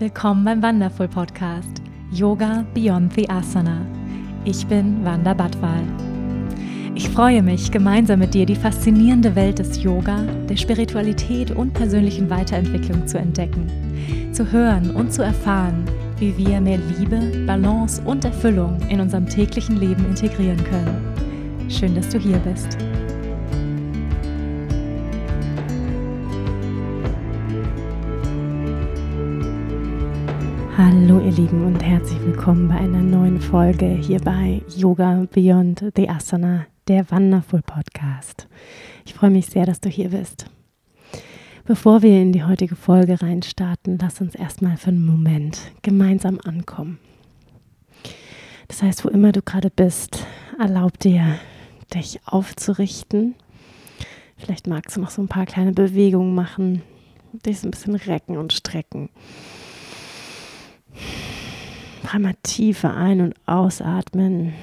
[0.00, 3.84] Willkommen beim Wonderful Podcast Yoga Beyond the Asana.
[4.44, 5.82] Ich bin Wanda Badwal.
[6.94, 12.30] Ich freue mich, gemeinsam mit dir die faszinierende Welt des Yoga, der Spiritualität und persönlichen
[12.30, 13.66] Weiterentwicklung zu entdecken,
[14.30, 15.84] zu hören und zu erfahren,
[16.18, 21.68] wie wir mehr Liebe, Balance und Erfüllung in unserem täglichen Leben integrieren können.
[21.68, 22.78] Schön, dass du hier bist.
[30.80, 36.08] Hallo ihr Lieben und herzlich willkommen bei einer neuen Folge hier bei Yoga Beyond the
[36.08, 38.46] Asana, der Wonderful Podcast.
[39.04, 40.46] Ich freue mich sehr, dass du hier bist.
[41.64, 47.00] Bevor wir in die heutige Folge reinstarten, lass uns erstmal für einen Moment gemeinsam ankommen.
[48.68, 50.24] Das heißt, wo immer du gerade bist,
[50.60, 51.40] erlaub dir,
[51.92, 53.34] dich aufzurichten.
[54.36, 56.82] Vielleicht magst du noch so ein paar kleine Bewegungen machen,
[57.32, 59.08] dich so ein bisschen recken und strecken.
[62.02, 64.54] Dreimal tiefer ein- und ausatmen.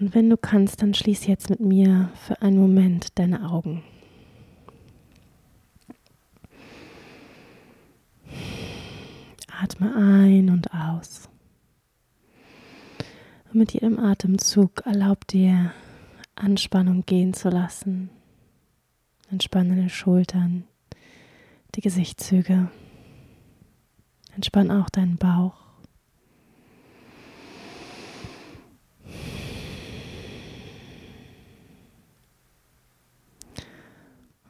[0.00, 3.82] Und wenn du kannst, dann schließ jetzt mit mir für einen Moment deine Augen.
[9.58, 11.30] Atme ein und aus.
[13.46, 15.72] Und mit jedem Atemzug erlaub dir,
[16.34, 18.10] Anspannung gehen zu lassen.
[19.30, 20.64] Entspanne deine Schultern,
[21.76, 22.70] die Gesichtszüge.
[24.34, 25.54] Entspann auch deinen Bauch.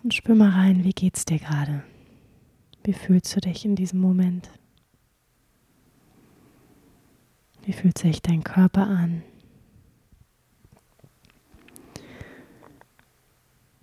[0.03, 1.83] Und spür mal rein, wie geht's dir gerade?
[2.85, 4.49] Wie fühlst du dich in diesem Moment?
[7.65, 9.25] Wie fühlt sich dein Körper an?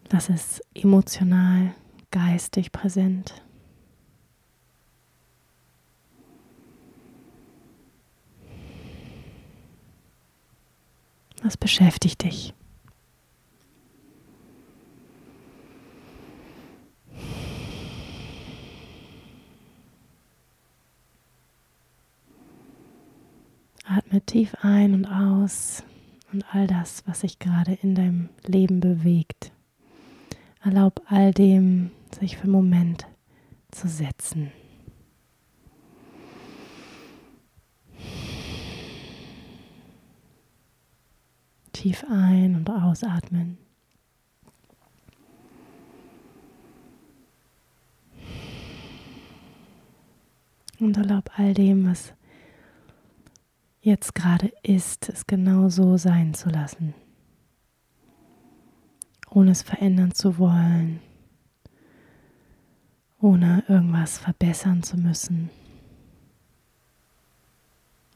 [0.10, 1.76] Was ist emotional,
[2.14, 3.44] geistig präsent?
[11.42, 12.54] Was beschäftigt dich?
[23.86, 25.84] Atme tief ein und aus
[26.32, 29.52] und all das, was sich gerade in deinem Leben bewegt.
[30.64, 33.08] Erlaub all dem, sich für einen Moment
[33.72, 34.52] zu setzen.
[41.72, 43.58] Tief ein- und ausatmen.
[50.80, 52.14] Und erlaub all dem, was
[53.82, 56.94] jetzt gerade ist, es genau so sein zu lassen,
[59.30, 61.00] ohne es verändern zu wollen,
[63.24, 65.50] ohne irgendwas verbessern zu müssen.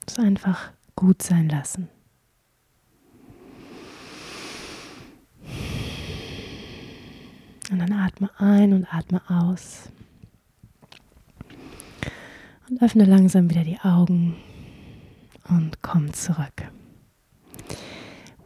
[0.06, 1.88] Es einfach gut sein lassen.
[7.70, 9.90] Und dann atme ein und atme aus.
[12.68, 14.36] Und öffne langsam wieder die Augen
[15.48, 16.70] und komm zurück.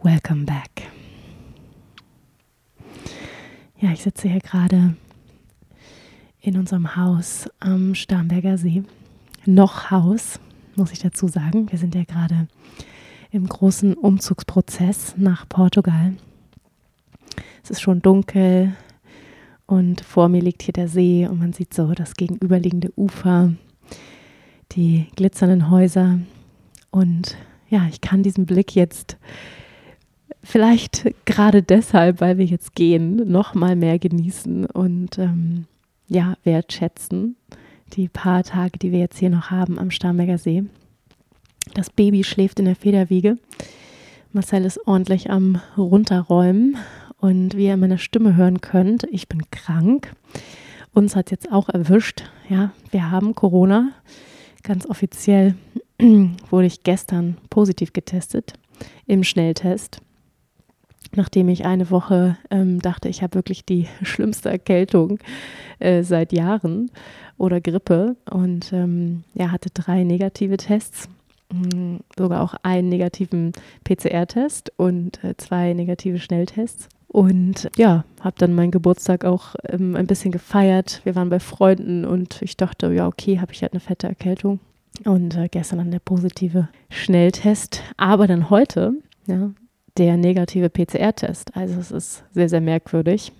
[0.01, 0.89] Welcome back.
[3.79, 4.95] Ja, ich sitze hier gerade
[6.43, 8.83] in unserem Haus am Starnberger See.
[9.45, 10.39] Noch Haus,
[10.75, 11.71] muss ich dazu sagen.
[11.71, 12.47] Wir sind ja gerade
[13.31, 16.13] im großen Umzugsprozess nach Portugal.
[17.63, 18.75] Es ist schon dunkel
[19.65, 23.53] und vor mir liegt hier der See und man sieht so das gegenüberliegende Ufer,
[24.73, 26.19] die glitzernden Häuser
[26.91, 27.37] und
[27.69, 29.17] ja, ich kann diesen Blick jetzt
[30.43, 35.67] vielleicht gerade deshalb, weil wir jetzt gehen, noch mal mehr genießen und ähm,
[36.07, 37.35] ja, wertschätzen.
[37.93, 40.63] Die paar Tage, die wir jetzt hier noch haben am Starnberger See.
[41.73, 43.37] Das Baby schläft in der Federwiege.
[44.31, 46.77] Marcel ist ordentlich am Runterräumen.
[47.19, 50.13] Und wie ihr in meiner Stimme hören könnt, ich bin krank.
[50.93, 52.23] Uns hat es jetzt auch erwischt.
[52.49, 53.91] Ja, wir haben Corona.
[54.63, 55.55] Ganz offiziell
[56.49, 58.53] wurde ich gestern positiv getestet
[59.05, 60.01] im Schnelltest,
[61.15, 65.19] nachdem ich eine Woche ähm, dachte, ich habe wirklich die schlimmste Erkältung
[65.79, 66.91] äh, seit Jahren
[67.37, 71.09] oder Grippe und ähm, ja, hatte drei negative Tests,
[71.51, 76.89] mh, sogar auch einen negativen PCR-Test und äh, zwei negative Schnelltests.
[77.07, 81.01] Und ja, habe dann meinen Geburtstag auch ähm, ein bisschen gefeiert.
[81.03, 84.59] Wir waren bei Freunden und ich dachte, ja, okay, habe ich halt eine fette Erkältung.
[85.05, 87.83] Und äh, gestern dann der positive Schnelltest.
[87.97, 88.93] Aber dann heute,
[89.27, 89.51] ja,
[89.97, 91.55] der negative PCR-Test.
[91.55, 93.31] Also es ist sehr, sehr merkwürdig.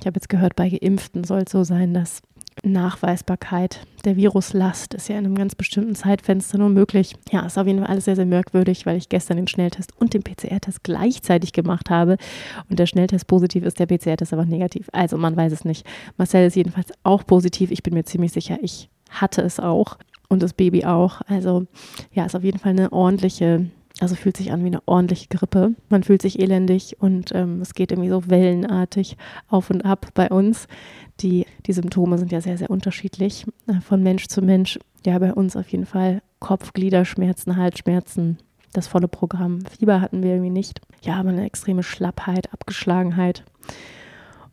[0.00, 2.22] Ich habe jetzt gehört, bei Geimpften soll es so sein, dass
[2.62, 7.14] Nachweisbarkeit der Viruslast ist ja in einem ganz bestimmten Zeitfenster nur möglich.
[7.30, 10.14] Ja, ist auf jeden Fall alles sehr, sehr merkwürdig, weil ich gestern den Schnelltest und
[10.14, 12.16] den PCR-Test gleichzeitig gemacht habe
[12.68, 14.88] und der Schnelltest positiv ist, der PCR-Test aber negativ.
[14.92, 15.86] Also man weiß es nicht.
[16.16, 17.70] Marcel ist jedenfalls auch positiv.
[17.70, 19.98] Ich bin mir ziemlich sicher, ich hatte es auch
[20.28, 21.20] und das Baby auch.
[21.26, 21.66] Also
[22.12, 23.66] ja, ist auf jeden Fall eine ordentliche
[23.98, 25.74] also fühlt sich an wie eine ordentliche Grippe.
[25.88, 29.16] Man fühlt sich elendig und ähm, es geht irgendwie so wellenartig
[29.48, 30.68] auf und ab bei uns.
[31.20, 34.78] Die, die Symptome sind ja sehr, sehr unterschiedlich äh, von Mensch zu Mensch.
[35.04, 38.38] Ja, bei uns auf jeden Fall Kopf, Gliederschmerzen, Halsschmerzen,
[38.72, 39.60] das volle Programm.
[39.66, 40.80] Fieber hatten wir irgendwie nicht.
[41.02, 43.44] Ja, aber eine extreme Schlappheit, Abgeschlagenheit.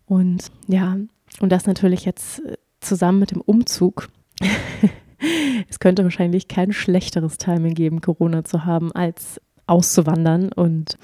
[0.06, 0.98] Und ja,
[1.40, 4.10] und das natürlich jetzt äh, zusammen mit dem Umzug.
[5.70, 10.52] es könnte wahrscheinlich kein schlechteres Timing geben, Corona zu haben, als auszuwandern.
[10.52, 10.98] Und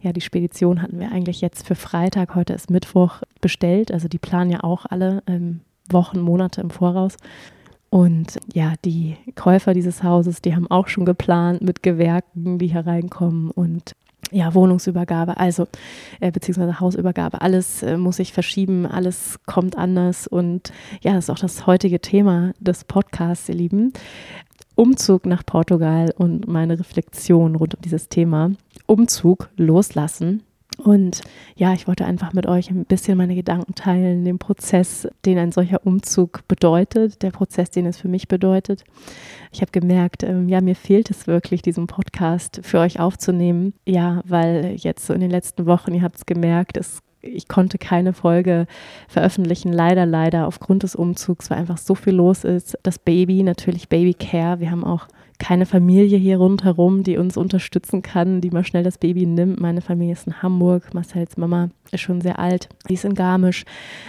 [0.00, 3.92] ja, die Spedition hatten wir eigentlich jetzt für Freitag, heute ist Mittwoch, bestellt.
[3.92, 7.16] Also die planen ja auch alle ähm, Wochen, Monate im Voraus.
[7.90, 13.50] Und ja, die Käufer dieses Hauses, die haben auch schon geplant mit Gewerken, die hereinkommen
[13.50, 13.94] und
[14.30, 15.66] ja, Wohnungsübergabe, also
[16.20, 20.72] äh, beziehungsweise Hausübergabe, alles äh, muss sich verschieben, alles kommt anders und
[21.02, 23.92] ja, das ist auch das heutige Thema des Podcasts, ihr Lieben.
[24.74, 28.52] Umzug nach Portugal und meine Reflexion rund um dieses Thema.
[28.86, 30.44] Umzug loslassen.
[30.78, 31.22] Und
[31.56, 35.50] ja, ich wollte einfach mit euch ein bisschen meine Gedanken teilen, den Prozess, den ein
[35.50, 38.84] solcher Umzug bedeutet, der Prozess, den es für mich bedeutet.
[39.50, 43.74] Ich habe gemerkt, ähm, ja, mir fehlt es wirklich, diesen Podcast für euch aufzunehmen.
[43.86, 47.78] Ja, weil jetzt so in den letzten Wochen, ihr habt es gemerkt, es ich konnte
[47.78, 48.66] keine Folge
[49.08, 52.78] veröffentlichen, leider, leider, aufgrund des Umzugs, weil einfach so viel los ist.
[52.84, 54.60] Das Baby, natürlich Baby Care.
[54.60, 58.98] Wir haben auch keine Familie hier rundherum, die uns unterstützen kann, die mal schnell das
[58.98, 59.60] Baby nimmt.
[59.60, 63.64] Meine Familie ist in Hamburg, Marcells Mama ist schon sehr alt, die ist in Garmisch.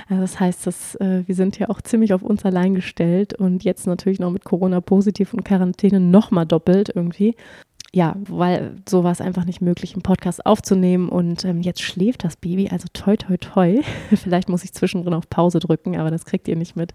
[0.08, 3.64] Also das heißt, dass, äh, wir sind ja auch ziemlich auf uns allein gestellt und
[3.64, 7.36] jetzt natürlich noch mit Corona positiv und Quarantäne nochmal doppelt irgendwie
[7.92, 11.10] ja, weil so war es einfach nicht möglich, einen Podcast aufzunehmen.
[11.10, 13.82] Und ähm, jetzt schläft das Baby, also toi, toi, toi.
[14.16, 16.94] Vielleicht muss ich zwischendrin auf Pause drücken, aber das kriegt ihr nicht mit.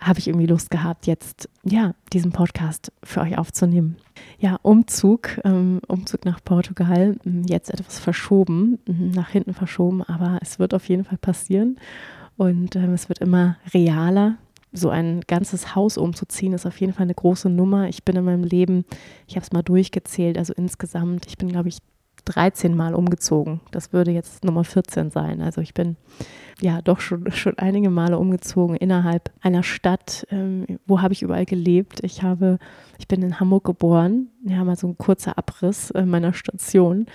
[0.00, 3.96] Habe ich irgendwie Lust gehabt, jetzt ja, diesen Podcast für euch aufzunehmen.
[4.38, 10.38] Ja, Umzug, ähm, Umzug nach Portugal, hm, jetzt etwas verschoben, hm, nach hinten verschoben, aber
[10.40, 11.78] es wird auf jeden Fall passieren.
[12.36, 14.38] Und ähm, es wird immer realer,
[14.72, 17.88] so ein ganzes Haus umzuziehen, ist auf jeden Fall eine große Nummer.
[17.88, 18.84] Ich bin in meinem Leben,
[19.26, 21.78] ich habe es mal durchgezählt, also insgesamt, ich bin, glaube ich,
[22.24, 23.60] 13 Mal umgezogen.
[23.70, 25.40] Das würde jetzt Nummer 14 sein.
[25.40, 25.96] Also ich bin
[26.60, 30.26] ja doch schon, schon einige Male umgezogen innerhalb einer Stadt.
[30.30, 32.00] Ähm, wo habe ich überall gelebt?
[32.02, 32.58] Ich habe,
[32.98, 34.28] ich bin in Hamburg geboren.
[34.44, 37.06] Ja, mal so ein kurzer Abriss äh, meiner Station.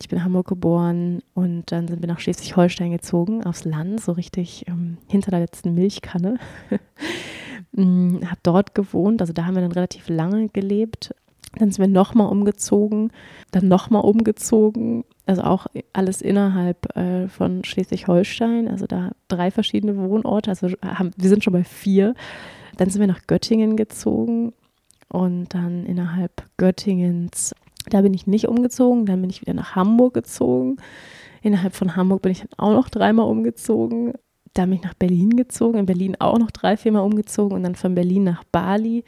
[0.00, 4.12] Ich bin in Hamburg geboren und dann sind wir nach Schleswig-Holstein gezogen, aufs Land, so
[4.12, 6.38] richtig ähm, hinter der letzten Milchkanne.
[7.72, 11.14] mm, habe dort gewohnt, also da haben wir dann relativ lange gelebt.
[11.56, 13.10] Dann sind wir nochmal umgezogen,
[13.50, 20.50] dann nochmal umgezogen, also auch alles innerhalb äh, von Schleswig-Holstein, also da drei verschiedene Wohnorte,
[20.50, 22.14] also haben, wir sind schon bei vier.
[22.76, 24.52] Dann sind wir nach Göttingen gezogen
[25.08, 27.52] und dann innerhalb Göttingens
[27.88, 30.76] da bin ich nicht umgezogen, dann bin ich wieder nach Hamburg gezogen.
[31.42, 34.14] Innerhalb von Hamburg bin ich dann auch noch dreimal umgezogen.
[34.60, 37.76] Da bin ich nach Berlin gezogen, in Berlin auch noch drei, viermal umgezogen und dann
[37.76, 39.04] von Berlin nach Bali,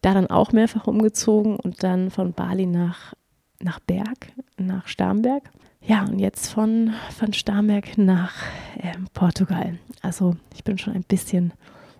[0.00, 3.14] da dann auch mehrfach umgezogen und dann von Bali nach,
[3.60, 5.42] nach Berg, nach Starnberg.
[5.84, 8.44] Ja, und jetzt von, von Starnberg nach
[8.78, 9.76] äh, Portugal.
[10.02, 11.52] Also ich bin schon ein bisschen,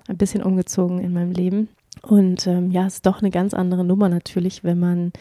[0.06, 1.68] ein bisschen umgezogen in meinem Leben.
[2.02, 5.12] Und ähm, ja, es ist doch eine ganz andere Nummer natürlich, wenn man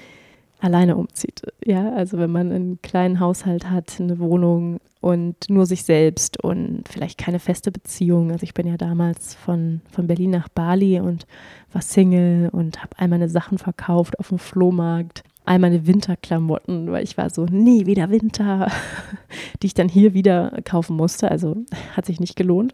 [0.66, 1.44] alleine umzieht.
[1.64, 6.84] Ja, also wenn man einen kleinen Haushalt hat, eine Wohnung und nur sich selbst und
[6.90, 8.32] vielleicht keine feste Beziehung.
[8.32, 11.28] Also ich bin ja damals von, von Berlin nach Bali und
[11.72, 15.24] war Single und habe all meine Sachen verkauft auf dem Flohmarkt.
[15.46, 18.72] All meine Winterklamotten, weil ich war so, nie wieder Winter,
[19.62, 21.30] die ich dann hier wieder kaufen musste.
[21.30, 21.58] Also
[21.96, 22.74] hat sich nicht gelohnt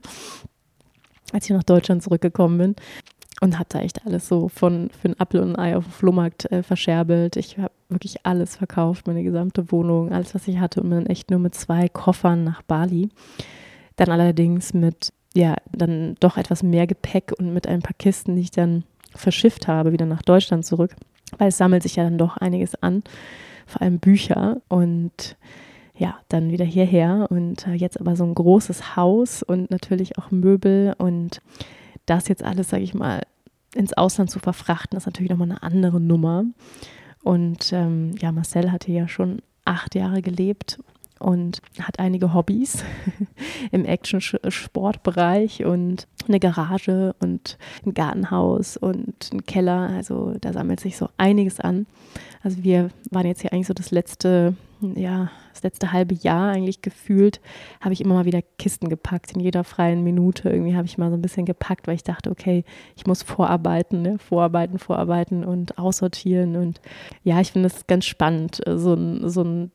[1.33, 2.75] als ich nach Deutschland zurückgekommen bin
[3.41, 5.91] und habe da echt alles so von für einen Apfel und ein Ei auf dem
[5.91, 7.36] Flohmarkt äh, verscherbelt.
[7.36, 11.31] Ich habe wirklich alles verkauft, meine gesamte Wohnung, alles, was ich hatte und dann echt
[11.31, 13.10] nur mit zwei Koffern nach Bali.
[13.95, 18.43] Dann allerdings mit, ja, dann doch etwas mehr Gepäck und mit ein paar Kisten, die
[18.43, 18.83] ich dann
[19.13, 20.95] verschifft habe, wieder nach Deutschland zurück,
[21.38, 23.03] weil es sammelt sich ja dann doch einiges an,
[23.65, 25.36] vor allem Bücher und
[25.95, 30.31] ja, dann wieder hierher und äh, jetzt aber so ein großes Haus und natürlich auch
[30.31, 31.41] Möbel und
[32.05, 33.21] das jetzt alles, sage ich mal,
[33.75, 36.45] ins Ausland zu verfrachten, ist natürlich nochmal eine andere Nummer.
[37.23, 40.79] Und ähm, ja, Marcel hatte ja schon acht Jahre gelebt
[41.21, 42.83] und hat einige Hobbys
[43.71, 49.91] im Action-Sportbereich und eine Garage und ein Gartenhaus und ein Keller.
[49.95, 51.85] Also da sammelt sich so einiges an.
[52.43, 56.81] Also wir waren jetzt hier eigentlich so das letzte, ja, das letzte halbe Jahr eigentlich
[56.81, 57.41] gefühlt,
[57.79, 59.33] habe ich immer mal wieder Kisten gepackt.
[59.33, 62.31] In jeder freien Minute irgendwie habe ich mal so ein bisschen gepackt, weil ich dachte,
[62.31, 62.63] okay,
[62.95, 64.17] ich muss vorarbeiten, ne?
[64.19, 66.55] vorarbeiten, vorarbeiten und aussortieren.
[66.55, 66.79] Und
[67.23, 69.71] ja, ich finde es ganz spannend, so ein, so ein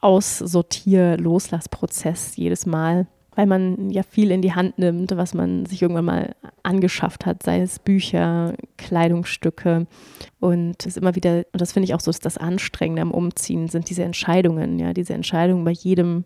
[0.00, 6.04] Aussortier-Loslassprozess jedes Mal weil man ja viel in die Hand nimmt, was man sich irgendwann
[6.04, 9.86] mal angeschafft hat, sei es Bücher, Kleidungsstücke.
[10.40, 13.10] Und es ist immer wieder, und das finde ich auch so, ist das Anstrengende am
[13.10, 16.24] Umziehen, sind diese Entscheidungen, ja, diese Entscheidungen bei jedem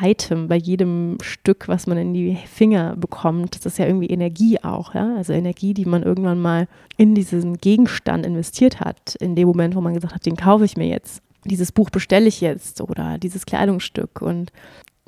[0.00, 3.56] Item, bei jedem Stück, was man in die Finger bekommt.
[3.56, 5.16] Das ist ja irgendwie Energie auch, ja.
[5.16, 9.80] Also Energie, die man irgendwann mal in diesen Gegenstand investiert hat, in dem Moment, wo
[9.80, 13.46] man gesagt hat, den kaufe ich mir jetzt dieses Buch bestelle ich jetzt oder dieses
[13.46, 14.22] Kleidungsstück.
[14.22, 14.52] Und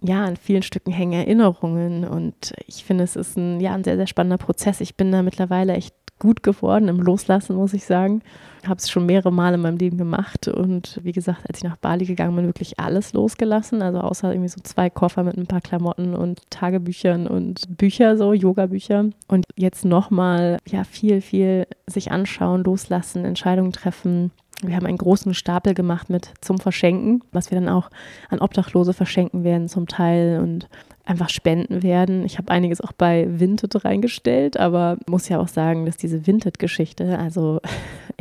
[0.02, 3.96] ja, an vielen Stücken hängen Erinnerungen und ich finde, es ist ein, ja, ein sehr,
[3.96, 4.80] sehr spannender Prozess.
[4.80, 8.22] Ich bin da mittlerweile echt gut geworden im Loslassen, muss ich sagen.
[8.66, 11.78] Habe es schon mehrere Male in meinem Leben gemacht und wie gesagt, als ich nach
[11.78, 13.80] Bali gegangen bin, wirklich alles losgelassen.
[13.80, 18.34] Also außer irgendwie so zwei Koffer mit ein paar Klamotten und Tagebüchern und Bücher, so
[18.34, 19.06] Yoga-Bücher.
[19.28, 24.30] Und jetzt nochmal, ja, viel, viel sich anschauen, loslassen, Entscheidungen treffen
[24.62, 27.90] wir haben einen großen Stapel gemacht mit zum Verschenken, was wir dann auch
[28.28, 30.68] an Obdachlose verschenken werden zum Teil und
[31.04, 32.24] einfach spenden werden.
[32.24, 37.18] Ich habe einiges auch bei Vinted reingestellt, aber muss ja auch sagen, dass diese Vinted-Geschichte
[37.18, 37.60] also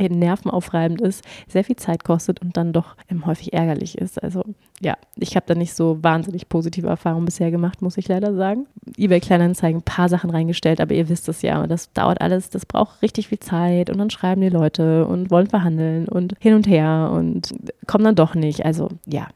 [0.08, 4.22] nervenaufreibend ist, sehr viel Zeit kostet und dann doch häufig ärgerlich ist.
[4.22, 4.44] Also
[4.80, 8.66] ja, ich habe da nicht so wahnsinnig positive Erfahrungen bisher gemacht, muss ich leider sagen.
[8.96, 12.64] eBay Kleinanzeigen ein paar Sachen reingestellt, aber ihr wisst es ja, das dauert alles, das
[12.64, 16.66] braucht richtig viel Zeit und dann schreiben die Leute und wollen verhandeln und hin und
[16.66, 17.52] her und
[17.86, 18.64] kommen dann doch nicht.
[18.64, 19.28] Also ja,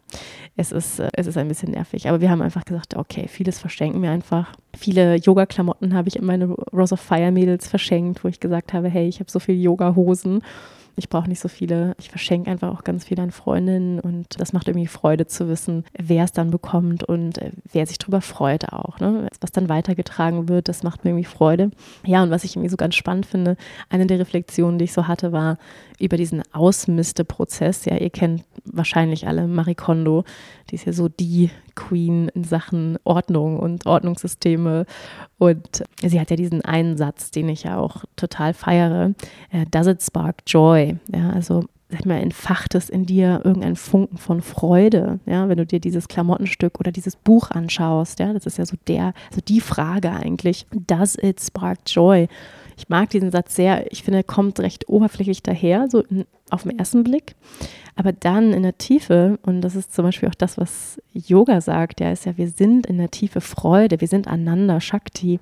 [0.56, 2.08] es ist, es ist ein bisschen nervig.
[2.08, 4.52] Aber wir haben einfach gesagt, okay, vieles verschenken wir einfach.
[4.76, 8.88] Viele Yoga-Klamotten habe ich in meine Rose of Fire Mädels verschenkt, wo ich gesagt habe,
[8.88, 10.42] hey, ich habe so viele Yoga-Hosen
[10.96, 11.94] ich brauche nicht so viele.
[11.98, 15.84] Ich verschenke einfach auch ganz viel an Freundinnen und das macht irgendwie Freude zu wissen,
[15.98, 19.00] wer es dann bekommt und äh, wer sich darüber freut auch.
[19.00, 19.28] Ne?
[19.40, 21.70] Was dann weitergetragen wird, das macht mir irgendwie Freude.
[22.06, 23.56] Ja, und was ich irgendwie so ganz spannend finde,
[23.88, 25.58] eine der Reflexionen, die ich so hatte, war
[25.98, 27.84] über diesen Ausmisteprozess.
[27.86, 30.24] Ja, ihr kennt wahrscheinlich alle Marie Kondo,
[30.70, 34.86] die ist ja so die Queen in Sachen Ordnung und Ordnungssysteme.
[35.38, 39.14] Und sie hat ja diesen einen Satz, den ich ja auch total feiere.
[39.50, 40.96] Äh, Does it spark joy?
[41.12, 45.66] Ja, also sag mal, entfacht es in dir irgendeinen Funken von Freude, ja, wenn du
[45.66, 49.60] dir dieses Klamottenstück oder dieses Buch anschaust, ja, das ist ja so der, so die
[49.60, 52.28] Frage eigentlich, does it spark joy?
[52.76, 56.62] Ich mag diesen Satz sehr, ich finde, er kommt recht oberflächlich daher, so in, auf
[56.64, 57.34] den ersten Blick,
[57.96, 62.00] aber dann in der Tiefe, und das ist zum Beispiel auch das, was Yoga sagt,
[62.00, 65.40] ja, ist ja, wir sind in der Tiefe Freude, wir sind einander, Shakti,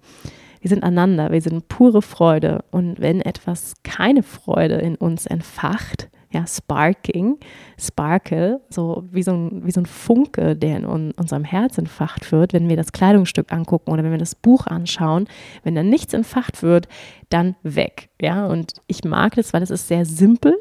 [0.63, 2.65] wir sind einander, wir sind pure Freude.
[2.71, 7.39] Und wenn etwas keine Freude in uns entfacht, ja, Sparking,
[7.79, 12.33] Sparkle, so wie so ein, wie so ein Funke, der in un, unserem Herz entfacht
[12.33, 15.29] wird, wenn wir das Kleidungsstück angucken oder wenn wir das Buch anschauen.
[15.63, 16.89] Wenn da nichts entfacht wird,
[17.29, 18.09] dann weg.
[18.21, 20.55] Ja, und ich mag das, weil es ist sehr simpel.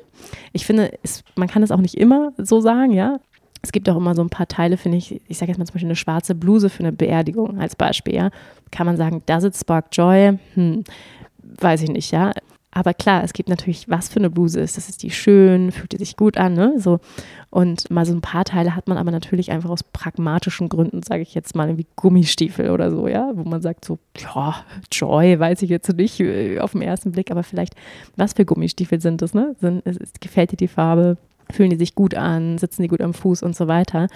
[0.51, 3.19] Ich finde, es, man kann es auch nicht immer so sagen, ja.
[3.63, 5.73] Es gibt auch immer so ein paar Teile, finde ich, ich sage jetzt mal zum
[5.73, 8.29] Beispiel eine schwarze Bluse für eine Beerdigung als Beispiel, ja.
[8.71, 10.37] Kann man sagen, does it spark joy?
[10.55, 10.83] Hm,
[11.59, 12.31] weiß ich nicht, ja.
[12.73, 14.77] Aber klar, es gibt natürlich, was für eine Bluse ist.
[14.77, 16.73] Das ist die schön, fühlt die sich gut an, ne?
[16.77, 16.99] So.
[17.49, 21.21] Und mal so ein paar Teile hat man aber natürlich einfach aus pragmatischen Gründen, sage
[21.21, 25.61] ich jetzt mal, wie Gummistiefel oder so, ja, wo man sagt so, ja, Joy, weiß
[25.63, 27.75] ich jetzt nicht äh, auf den ersten Blick, aber vielleicht,
[28.15, 29.53] was für Gummistiefel sind das, ne?
[29.59, 31.17] Sind, es gefällt dir die Farbe?
[31.51, 34.08] Fühlen die sich gut an, sitzen die gut am Fuß und so weiter.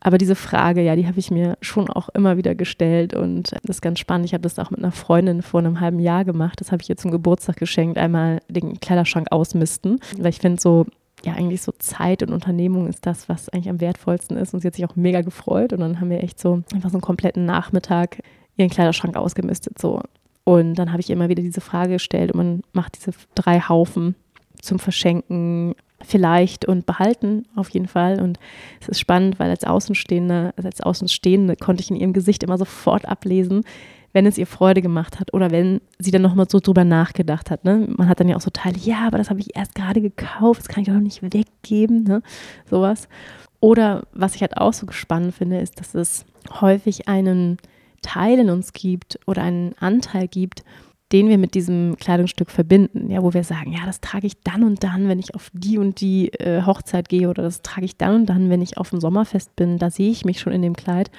[0.00, 3.76] Aber diese Frage, ja, die habe ich mir schon auch immer wieder gestellt und das
[3.76, 4.26] ist ganz spannend.
[4.26, 6.60] Ich habe das auch mit einer Freundin vor einem halben Jahr gemacht.
[6.60, 10.86] Das habe ich ihr zum Geburtstag geschenkt, einmal den Kleiderschrank ausmisten, weil ich finde so,
[11.24, 14.54] ja, eigentlich so Zeit und Unternehmung ist das, was eigentlich am wertvollsten ist.
[14.54, 16.96] Und sie hat sich auch mega gefreut und dann haben wir echt so einfach so
[16.96, 18.22] einen kompletten Nachmittag
[18.56, 20.02] ihren Kleiderschrank ausgemistet so.
[20.44, 24.14] Und dann habe ich immer wieder diese Frage gestellt und man macht diese drei Haufen
[24.60, 25.74] zum Verschenken,
[26.06, 28.20] vielleicht und behalten auf jeden Fall.
[28.20, 28.38] Und
[28.80, 32.58] es ist spannend, weil als Außenstehende, also als Außenstehende konnte ich in ihrem Gesicht immer
[32.58, 33.62] sofort ablesen,
[34.12, 37.64] wenn es ihr Freude gemacht hat oder wenn sie dann nochmal so drüber nachgedacht hat.
[37.64, 37.86] Ne?
[37.98, 40.60] Man hat dann ja auch so Teile, ja, aber das habe ich erst gerade gekauft,
[40.60, 42.22] das kann ich doch nicht weggeben, ne?
[42.70, 43.08] sowas.
[43.60, 46.24] Oder was ich halt auch so spannend finde, ist, dass es
[46.60, 47.58] häufig einen
[48.00, 50.64] Teil in uns gibt oder einen Anteil gibt,
[51.12, 54.64] den wir mit diesem Kleidungsstück verbinden, ja, wo wir sagen, ja, das trage ich dann
[54.64, 57.96] und dann, wenn ich auf die und die äh, Hochzeit gehe oder das trage ich
[57.96, 60.62] dann und dann, wenn ich auf dem Sommerfest bin, da sehe ich mich schon in
[60.62, 61.10] dem Kleid.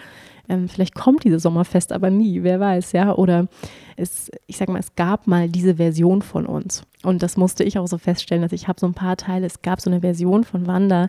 [0.50, 3.14] Ähm, vielleicht kommt dieses Sommerfest aber nie, wer weiß, ja.
[3.16, 3.48] Oder
[3.96, 6.84] es, ich sage mal, es gab mal diese Version von uns.
[7.04, 9.62] Und das musste ich auch so feststellen, dass ich habe so ein paar Teile, es
[9.62, 11.08] gab so eine Version von Wanda,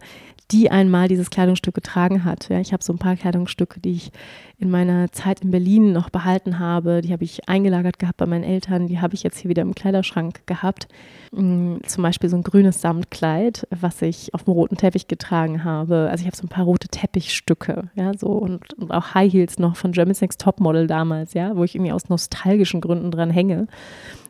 [0.51, 2.49] die einmal dieses Kleidungsstück getragen hat.
[2.49, 4.13] Ja, ich habe so ein paar Kleidungsstücke, die ich
[4.59, 7.03] in meiner Zeit in Berlin noch behalten habe.
[7.03, 8.87] Die habe ich eingelagert gehabt bei meinen Eltern.
[8.87, 10.89] Die habe ich jetzt hier wieder im Kleiderschrank gehabt.
[11.33, 16.09] Mm, zum Beispiel so ein grünes Samtkleid, was ich auf dem roten Teppich getragen habe.
[16.11, 19.59] Also ich habe so ein paar rote Teppichstücke, ja, so und, und auch High Heels
[19.59, 23.67] noch von Germany's Next Topmodel damals, ja, wo ich irgendwie aus nostalgischen Gründen dran hänge.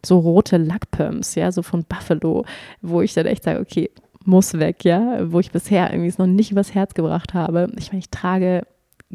[0.04, 2.44] So rote Lackpumps, ja, so von Buffalo,
[2.82, 3.90] wo ich dann echt sage, okay,
[4.28, 7.72] muss weg, ja, wo ich bisher irgendwie es noch nicht übers Herz gebracht habe.
[7.78, 8.62] Ich meine, ich trage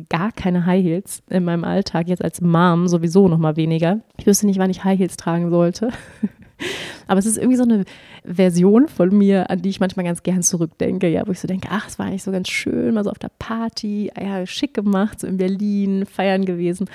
[0.09, 3.99] gar keine High Heels in meinem Alltag, jetzt als Mom sowieso noch mal weniger.
[4.17, 5.89] Ich wüsste nicht, wann ich High Heels tragen sollte.
[7.07, 7.85] Aber es ist irgendwie so eine
[8.25, 11.67] Version von mir, an die ich manchmal ganz gern zurückdenke, ja, wo ich so denke,
[11.71, 15.19] ach, es war eigentlich so ganz schön, mal so auf der Party, ja, schick gemacht,
[15.19, 16.87] so in Berlin, feiern gewesen.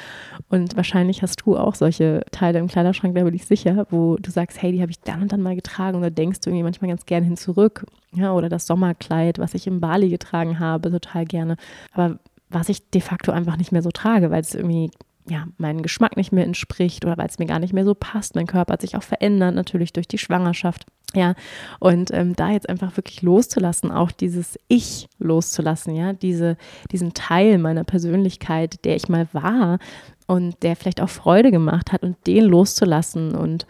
[0.49, 4.31] Und wahrscheinlich hast du auch solche Teile im Kleiderschrank, da bin ich sicher, wo du
[4.31, 6.65] sagst, hey, die habe ich dann und dann mal getragen und da denkst du irgendwie
[6.65, 7.85] manchmal ganz gern hin zurück.
[8.15, 11.57] Ja, oder das Sommerkleid, was ich in Bali getragen habe, total gerne.
[11.93, 12.19] Aber
[12.51, 14.91] was ich de facto einfach nicht mehr so trage, weil es irgendwie
[15.29, 18.35] ja, meinen Geschmack nicht mehr entspricht oder weil es mir gar nicht mehr so passt.
[18.35, 20.87] Mein Körper hat sich auch verändert, natürlich durch die Schwangerschaft.
[21.15, 21.35] Ja,
[21.81, 26.59] und ähm, da jetzt einfach wirklich loszulassen, auch dieses Ich loszulassen, ja, diese,
[26.93, 29.79] diesen Teil meiner Persönlichkeit, der ich mal war
[30.27, 33.67] und der vielleicht auch Freude gemacht hat und den loszulassen und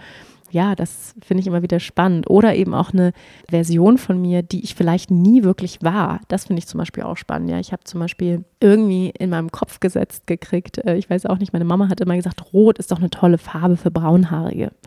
[0.50, 2.28] ja, das finde ich immer wieder spannend.
[2.30, 3.12] Oder eben auch eine
[3.48, 6.20] Version von mir, die ich vielleicht nie wirklich war.
[6.28, 7.50] Das finde ich zum Beispiel auch spannend.
[7.50, 10.78] Ja, ich habe zum Beispiel irgendwie in meinem Kopf gesetzt gekriegt.
[10.78, 13.38] Äh, ich weiß auch nicht, meine Mama hat immer gesagt, Rot ist doch eine tolle
[13.38, 14.72] Farbe für Braunhaarige.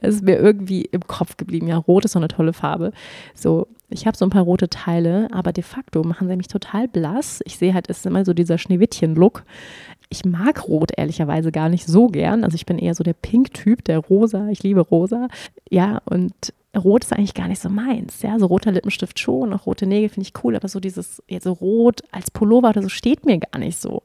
[0.00, 1.68] Es ist mir irgendwie im Kopf geblieben.
[1.68, 2.92] Ja, Rot ist doch eine tolle Farbe.
[3.34, 6.88] So, ich habe so ein paar rote Teile, aber de facto machen sie mich total
[6.88, 7.40] blass.
[7.44, 9.44] Ich sehe halt, es ist immer so dieser Schneewittchen-Look.
[10.10, 12.44] Ich mag Rot ehrlicherweise gar nicht so gern.
[12.44, 14.48] Also ich bin eher so der Pink-Typ, der Rosa.
[14.48, 15.28] Ich liebe Rosa.
[15.70, 18.22] Ja, und Rot ist eigentlich gar nicht so meins.
[18.22, 21.44] Ja, so roter Lippenstift schon, auch rote Nägel finde ich cool, aber so dieses, jetzt
[21.44, 24.02] so rot als Pullover oder so steht mir gar nicht so.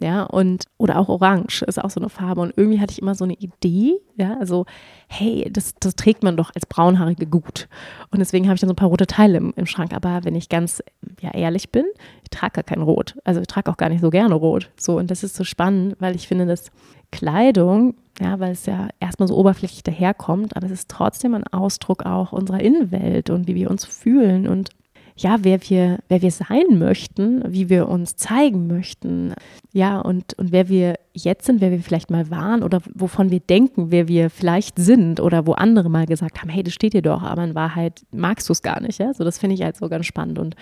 [0.00, 2.40] Ja, und, oder auch Orange ist auch so eine Farbe.
[2.40, 4.66] Und irgendwie hatte ich immer so eine Idee, ja, also,
[5.08, 7.68] hey, das, das trägt man doch als Braunhaarige gut.
[8.10, 9.92] Und deswegen habe ich dann so ein paar rote Teile im, im Schrank.
[9.92, 10.82] Aber wenn ich ganz
[11.20, 11.84] ja, ehrlich bin,
[12.22, 13.16] ich trage gar kein Rot.
[13.24, 14.70] Also, ich trage auch gar nicht so gerne Rot.
[14.78, 16.70] So, und das ist so spannend, weil ich finde, dass
[17.10, 22.04] Kleidung, ja, weil es ja erstmal so oberflächlich daherkommt, aber es ist trotzdem ein Ausdruck
[22.04, 24.70] auch unserer Innenwelt und wie wir uns fühlen und
[25.18, 29.34] ja, wer wir, wer wir sein möchten, wie wir uns zeigen möchten,
[29.72, 33.40] ja, und, und wer wir jetzt sind, wer wir vielleicht mal waren oder wovon wir
[33.40, 37.02] denken, wer wir vielleicht sind oder wo andere mal gesagt haben, hey, das steht dir
[37.02, 39.76] doch, aber in Wahrheit magst du es gar nicht, ja, so das finde ich halt
[39.76, 40.38] so ganz spannend.
[40.38, 40.54] Und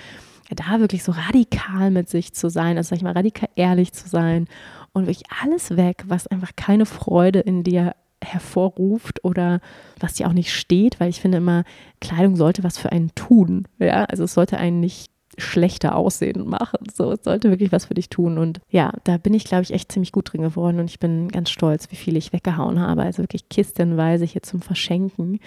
[0.51, 4.09] da wirklich so radikal mit sich zu sein, also sag ich mal, radikal ehrlich zu
[4.09, 4.47] sein
[4.93, 9.61] und wirklich alles weg, was einfach keine Freude in dir hervorruft oder
[10.01, 11.65] was dir auch nicht steht, weil ich finde immer,
[12.01, 13.69] Kleidung sollte was für einen tun.
[13.79, 16.79] Ja, also es sollte einen nicht schlechter aussehen machen.
[16.93, 18.39] So, es sollte wirklich was für dich tun.
[18.39, 21.29] Und ja, da bin ich, glaube ich, echt ziemlich gut drin geworden und ich bin
[21.29, 23.03] ganz stolz, wie viel ich weggehauen habe.
[23.03, 25.41] Also wirklich kistenweise hier zum Verschenken.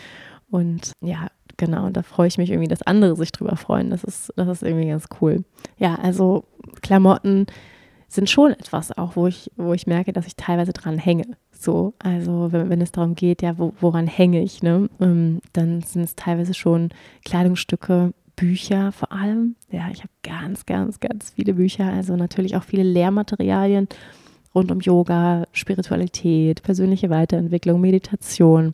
[0.51, 1.27] Und ja,
[1.57, 3.89] genau, und da freue ich mich irgendwie, dass andere sich drüber freuen.
[3.89, 5.43] Das ist, das ist irgendwie ganz cool.
[5.77, 6.45] Ja, also
[6.81, 7.47] Klamotten
[8.07, 11.37] sind schon etwas auch, wo ich, wo ich merke, dass ich teilweise dran hänge.
[11.61, 14.89] So, also wenn, wenn es darum geht, ja, wo, woran hänge ich, ne?
[15.01, 16.89] Ähm, dann sind es teilweise schon
[17.25, 19.57] Kleidungsstücke, Bücher vor allem.
[19.69, 23.89] Ja, ich habe ganz, ganz, ganz viele Bücher, also natürlich auch viele Lehrmaterialien
[24.55, 28.73] rund um Yoga, Spiritualität, persönliche Weiterentwicklung, Meditation.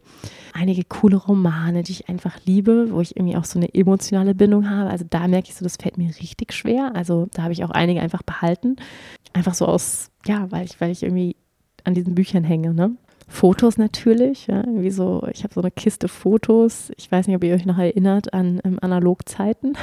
[0.53, 4.69] Einige coole Romane, die ich einfach liebe, wo ich irgendwie auch so eine emotionale Bindung
[4.69, 4.91] habe.
[4.91, 6.91] Also da merke ich so, das fällt mir richtig schwer.
[6.93, 8.75] Also da habe ich auch einige einfach behalten.
[9.33, 11.35] Einfach so aus, ja, weil ich, weil ich irgendwie
[11.85, 12.73] an diesen Büchern hänge.
[12.73, 12.95] Ne?
[13.27, 16.91] Fotos natürlich, ja, irgendwie so, ich habe so eine Kiste Fotos.
[16.95, 19.75] Ich weiß nicht, ob ihr euch noch erinnert an ähm, Analogzeiten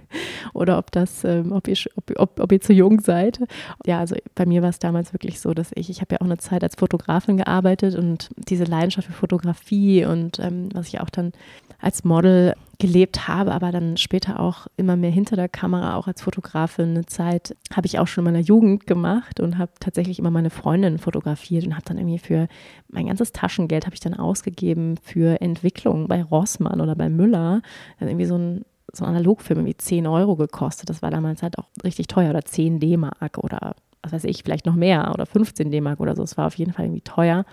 [0.54, 3.40] oder ob das, ähm, ob, ihr, ob, ob, ob, ihr zu jung seid.
[3.84, 6.26] Ja, also bei mir war es damals wirklich so, dass ich, ich habe ja auch
[6.26, 11.10] eine Zeit als Fotografin gearbeitet und diese Leidenschaft für Fotografie und ähm, was ich auch
[11.10, 11.32] dann
[11.78, 16.22] als Model gelebt habe, aber dann später auch immer mehr hinter der Kamera, auch als
[16.22, 16.90] Fotografin.
[16.90, 20.50] Eine Zeit habe ich auch schon in meiner Jugend gemacht und habe tatsächlich immer meine
[20.50, 22.48] Freundinnen fotografiert und habe dann irgendwie für
[22.88, 27.62] mein ganzes Taschengeld habe ich dann ausgegeben für Entwicklung bei Rossmann oder bei Müller.
[27.98, 30.88] Dann irgendwie so ein so ein Analogfilm irgendwie 10 Euro gekostet.
[30.88, 34.66] Das war damals halt auch richtig teuer oder 10 D-Mark oder was weiß ich, vielleicht
[34.66, 36.22] noch mehr oder 15 D-Mark oder so.
[36.22, 37.44] Es war auf jeden Fall irgendwie teuer.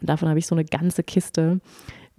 [0.00, 1.60] Und davon habe ich so eine ganze Kiste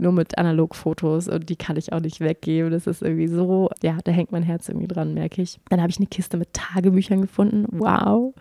[0.01, 2.71] nur mit Analogfotos und die kann ich auch nicht weggeben.
[2.71, 5.59] Das ist irgendwie so, ja, da hängt mein Herz irgendwie dran, merke ich.
[5.69, 7.65] Dann habe ich eine Kiste mit Tagebüchern gefunden.
[7.71, 8.33] Wow.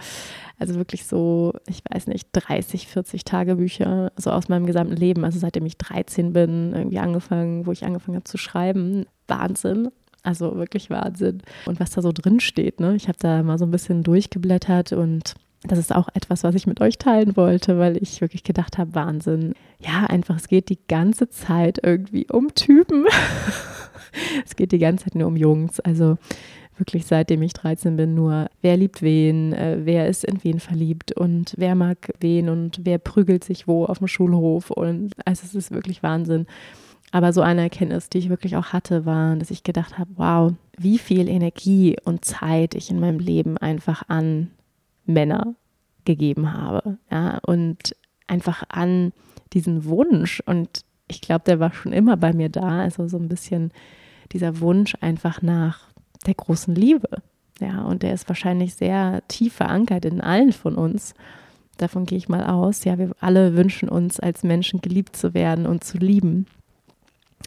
[0.59, 5.25] Also wirklich so, ich weiß nicht, 30, 40 Tagebücher, so aus meinem gesamten Leben.
[5.25, 9.07] Also seitdem ich 13 bin, irgendwie angefangen, wo ich angefangen habe zu schreiben.
[9.29, 9.89] Wahnsinn.
[10.23, 11.43] Also wirklich Wahnsinn.
[11.67, 12.95] Und was da so drin steht, ne?
[12.95, 16.67] Ich habe da mal so ein bisschen durchgeblättert und das ist auch etwas, was ich
[16.67, 19.55] mit euch teilen wollte, weil ich wirklich gedacht habe, Wahnsinn.
[19.79, 23.05] Ja, einfach, es geht die ganze Zeit irgendwie um Typen.
[24.45, 25.79] es geht die ganze Zeit nur um Jungs.
[25.81, 26.17] Also
[26.79, 31.13] wirklich seitdem ich 13 bin, nur wer liebt wen, äh, wer ist in wen verliebt
[31.13, 34.71] und wer mag wen und wer prügelt sich wo auf dem Schulhof.
[34.71, 36.47] Und also es ist wirklich Wahnsinn.
[37.13, 40.53] Aber so eine Erkenntnis, die ich wirklich auch hatte, war, dass ich gedacht habe, wow,
[40.79, 44.51] wie viel Energie und Zeit ich in meinem Leben einfach an
[45.11, 45.55] Männer
[46.05, 46.99] gegeben habe.
[47.11, 47.95] Ja, und
[48.27, 49.13] einfach an
[49.53, 50.43] diesen Wunsch.
[50.47, 52.81] Und ich glaube, der war schon immer bei mir da.
[52.81, 53.73] Also so ein bisschen
[54.33, 55.89] dieser Wunsch einfach nach
[56.27, 57.09] der großen Liebe.
[57.61, 61.15] Ja, und der ist wahrscheinlich sehr tief verankert in allen von uns.
[61.77, 62.85] Davon gehe ich mal aus.
[62.85, 66.47] Ja, wir alle wünschen uns, als Menschen geliebt zu werden und zu lieben.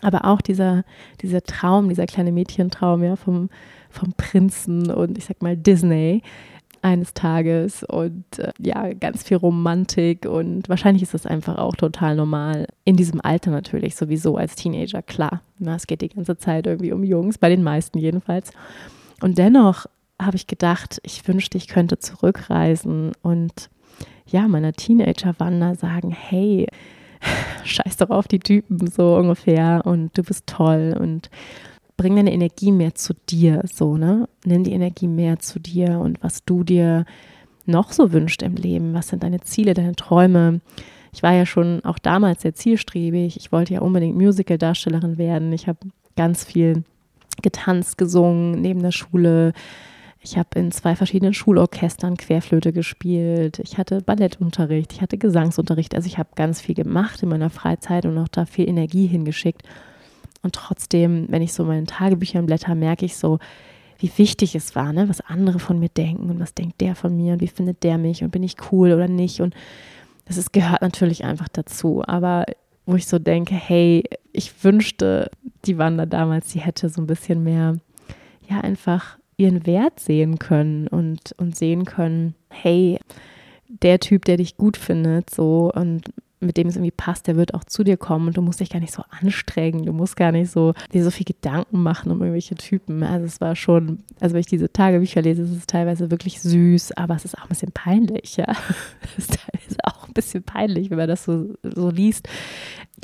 [0.01, 0.83] Aber auch dieser,
[1.21, 3.49] dieser Traum, dieser kleine Mädchentraum, ja, vom,
[3.89, 6.21] vom Prinzen und ich sag mal Disney,
[6.83, 12.15] eines Tages und äh, ja, ganz viel Romantik und wahrscheinlich ist das einfach auch total
[12.15, 12.67] normal.
[12.83, 15.41] In diesem Alter natürlich sowieso als Teenager, klar.
[15.59, 18.51] Na, es geht die ganze Zeit irgendwie um Jungs, bei den meisten jedenfalls.
[19.21, 19.85] Und dennoch
[20.21, 23.69] habe ich gedacht, ich wünschte, ich könnte zurückreisen und
[24.25, 26.67] ja, meiner Teenager-Wander sagen, hey,
[27.63, 31.29] scheiß doch auf die Typen so ungefähr und du bist toll und
[31.97, 34.27] bring deine Energie mehr zu dir, so, ne?
[34.45, 37.05] Nimm die Energie mehr zu dir und was du dir
[37.65, 38.93] noch so wünscht im Leben.
[38.93, 40.61] Was sind deine Ziele, deine Träume?
[41.13, 43.37] Ich war ja schon auch damals sehr zielstrebig.
[43.37, 45.53] Ich wollte ja unbedingt Musical-Darstellerin werden.
[45.53, 45.77] Ich habe
[46.15, 46.83] ganz viel
[47.41, 49.53] getanzt, gesungen neben der Schule.
[50.19, 53.59] Ich habe in zwei verschiedenen Schulorchestern Querflöte gespielt.
[53.59, 55.95] Ich hatte Ballettunterricht, ich hatte Gesangsunterricht.
[55.95, 59.63] Also ich habe ganz viel gemacht in meiner Freizeit und auch da viel Energie hingeschickt.
[60.43, 63.39] Und trotzdem, wenn ich so meinen Tagebüchern blätter, merke ich so,
[63.97, 65.07] wie wichtig es war, ne?
[65.07, 67.97] was andere von mir denken und was denkt der von mir und wie findet der
[67.97, 69.39] mich und bin ich cool oder nicht.
[69.39, 69.55] Und
[70.25, 72.03] das ist, gehört natürlich einfach dazu.
[72.05, 72.45] Aber
[72.85, 74.03] wo ich so denke, hey,
[74.33, 75.31] ich wünschte,
[75.65, 77.77] die Wanda damals, die hätte so ein bisschen mehr,
[78.49, 82.99] ja, einfach ihren Wert sehen können und, und sehen können, hey,
[83.67, 86.13] der Typ, der dich gut findet, so und
[86.45, 88.69] mit dem es irgendwie passt, der wird auch zu dir kommen und du musst dich
[88.69, 92.19] gar nicht so anstrengen, du musst gar nicht so dir so viel Gedanken machen um
[92.19, 93.03] irgendwelche Typen.
[93.03, 96.93] Also es war schon, also wenn ich diese Tagebücher lese, ist es teilweise wirklich süß,
[96.93, 98.45] aber es ist auch ein bisschen peinlich, ja.
[99.17, 102.27] Es ist teilweise auch ein bisschen peinlich, wenn man das so, so liest.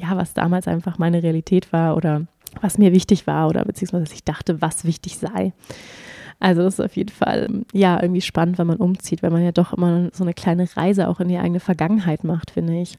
[0.02, 2.26] Ja, was damals einfach meine Realität war oder
[2.62, 5.54] was mir wichtig war oder beziehungsweise ich dachte, was wichtig sei.
[6.40, 9.52] Also das ist auf jeden Fall ja irgendwie spannend, wenn man umzieht, weil man ja
[9.52, 12.98] doch immer so eine kleine Reise auch in die eigene Vergangenheit macht, finde ich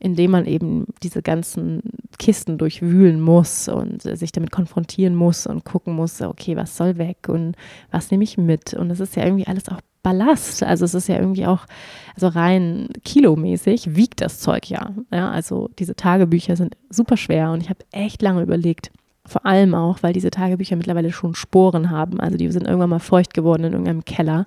[0.00, 1.82] indem man eben diese ganzen
[2.18, 7.28] Kisten durchwühlen muss und sich damit konfrontieren muss und gucken muss, okay, was soll weg
[7.28, 7.54] und
[7.90, 8.74] was nehme ich mit?
[8.74, 10.62] Und es ist ja irgendwie alles auch Ballast.
[10.62, 11.66] Also es ist ja irgendwie auch,
[12.14, 14.94] also rein kilomäßig wiegt das Zeug ja.
[15.12, 18.90] ja also diese Tagebücher sind super schwer und ich habe echt lange überlegt,
[19.26, 22.20] vor allem auch, weil diese Tagebücher mittlerweile schon Sporen haben.
[22.20, 24.46] Also die sind irgendwann mal feucht geworden in irgendeinem Keller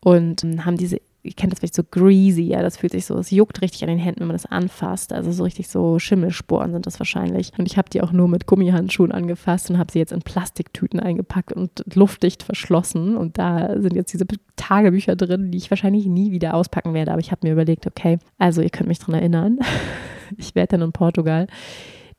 [0.00, 3.30] und haben diese ihr kennt das vielleicht so greasy, ja, das fühlt sich so, es
[3.30, 5.12] juckt richtig an den Händen, wenn man das anfasst.
[5.12, 7.52] Also so richtig so Schimmelsporen sind das wahrscheinlich.
[7.58, 10.98] Und ich habe die auch nur mit Gummihandschuhen angefasst und habe sie jetzt in Plastiktüten
[10.98, 13.16] eingepackt und luftdicht verschlossen.
[13.16, 17.12] Und da sind jetzt diese Tagebücher drin, die ich wahrscheinlich nie wieder auspacken werde.
[17.12, 19.58] Aber ich habe mir überlegt, okay, also ihr könnt mich daran erinnern.
[20.38, 21.48] ich werde dann in Portugal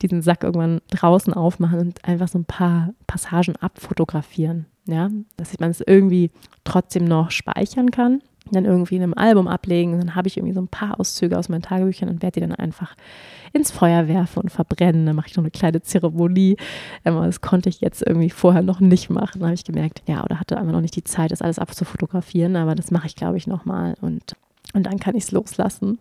[0.04, 4.68] diesen Sack irgendwann draußen aufmachen und einfach so ein paar Passagen abfotografieren.
[4.86, 6.32] Ja, dass man es irgendwie
[6.64, 8.22] trotzdem noch speichern kann
[8.54, 9.98] dann irgendwie in einem Album ablegen.
[9.98, 12.56] dann habe ich irgendwie so ein paar Auszüge aus meinen Tagebüchern und werde die dann
[12.56, 12.96] einfach
[13.54, 15.06] ins Feuer werfen und verbrennen.
[15.06, 16.58] Dann mache ich noch eine kleine Zeremonie.
[17.04, 19.40] Aber das konnte ich jetzt irgendwie vorher noch nicht machen.
[19.40, 22.56] Dann habe ich gemerkt, ja, oder hatte einfach noch nicht die Zeit, das alles abzufotografieren.
[22.56, 23.96] Aber das mache ich, glaube ich, nochmal.
[24.02, 24.36] Und
[24.74, 26.00] und dann kann ich es loslassen.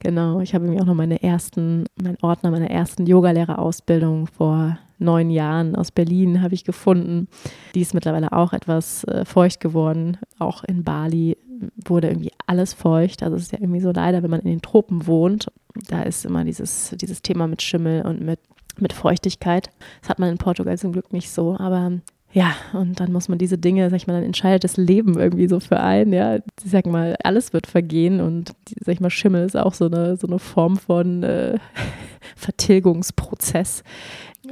[0.00, 5.30] Genau, ich habe mir auch noch meine ersten, mein Ordner meiner ersten Yogalehrerausbildung vor neun
[5.30, 7.28] Jahren aus Berlin habe ich gefunden.
[7.74, 10.18] Die ist mittlerweile auch etwas äh, feucht geworden.
[10.38, 11.36] Auch in Bali
[11.84, 13.22] wurde irgendwie alles feucht.
[13.22, 15.50] Also es ist ja irgendwie so leider, wenn man in den Tropen wohnt,
[15.88, 18.40] da ist immer dieses, dieses Thema mit Schimmel und mit,
[18.78, 19.70] mit Feuchtigkeit.
[20.00, 21.56] Das hat man in Portugal zum Glück nicht so.
[21.58, 21.92] Aber
[22.30, 25.48] Ja, und dann muss man diese Dinge, sag ich mal, dann entscheidet das Leben irgendwie
[25.48, 26.36] so für einen, ja.
[26.36, 28.52] Ich sag mal, alles wird vergehen und,
[28.84, 31.58] sag ich mal, Schimmel ist auch so eine, so eine Form von äh,
[32.36, 33.82] Vertilgungsprozess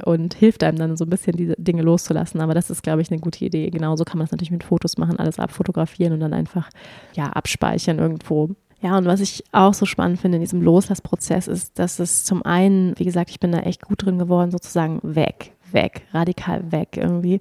[0.05, 2.41] und hilft einem dann so ein bisschen diese Dinge loszulassen.
[2.41, 3.69] Aber das ist, glaube ich, eine gute Idee.
[3.69, 6.69] Genauso kann man das natürlich mit Fotos machen, alles abfotografieren und dann einfach,
[7.13, 8.55] ja, abspeichern irgendwo.
[8.81, 12.43] Ja, und was ich auch so spannend finde in diesem Loslassprozess ist, dass es zum
[12.43, 16.97] einen, wie gesagt, ich bin da echt gut drin geworden, sozusagen weg, weg, radikal weg
[16.97, 17.39] irgendwie.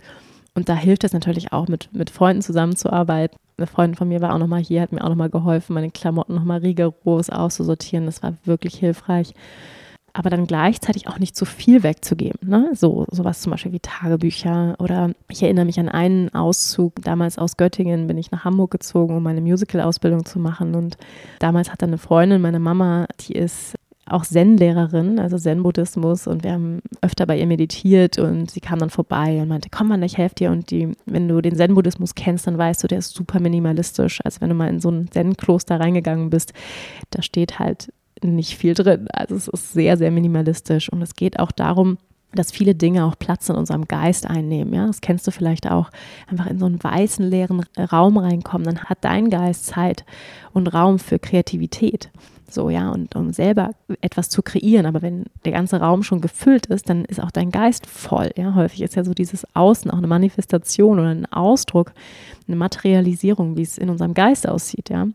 [0.54, 3.36] Und da hilft es natürlich auch, mit, mit Freunden zusammenzuarbeiten.
[3.58, 6.34] Eine Freundin von mir war auch nochmal hier, hat mir auch nochmal geholfen, meine Klamotten
[6.34, 8.06] nochmal rigoros auszusortieren.
[8.06, 9.34] Das war wirklich hilfreich.
[10.14, 12.48] Aber dann gleichzeitig auch nicht zu viel wegzugeben.
[12.48, 12.70] Ne?
[12.72, 14.76] So sowas zum Beispiel wie Tagebücher.
[14.78, 17.02] Oder ich erinnere mich an einen Auszug.
[17.02, 20.74] Damals aus Göttingen bin ich nach Hamburg gezogen, um meine Musical-Ausbildung zu machen.
[20.74, 20.96] Und
[21.38, 23.75] damals hat dann eine Freundin, meine Mama, die ist
[24.08, 28.90] auch Zen-Lehrerin, also Zen-Buddhismus und wir haben öfter bei ihr meditiert und sie kam dann
[28.90, 32.46] vorbei und meinte, komm mal, ich helfe dir und die, wenn du den Zen-Buddhismus kennst,
[32.46, 34.20] dann weißt du, der ist super minimalistisch.
[34.24, 36.52] Also wenn du mal in so ein Zen-Kloster reingegangen bist,
[37.10, 37.92] da steht halt
[38.22, 39.08] nicht viel drin.
[39.12, 41.98] Also es ist sehr, sehr minimalistisch und es geht auch darum,
[42.32, 44.72] dass viele Dinge auch Platz in unserem Geist einnehmen.
[44.72, 45.90] Ja, das kennst du vielleicht auch.
[46.28, 50.04] Einfach in so einen weißen, leeren Raum reinkommen, dann hat dein Geist Zeit
[50.52, 52.10] und Raum für Kreativität.
[52.48, 54.87] So, ja, und um selber etwas zu kreieren.
[54.87, 58.30] Aber wenn der ganze Raum schon gefüllt ist, dann ist auch dein Geist voll.
[58.37, 61.92] Ja, häufig ist ja so dieses Außen auch eine Manifestation oder ein Ausdruck,
[62.46, 64.90] eine Materialisierung, wie es in unserem Geist aussieht.
[64.90, 65.09] Ja,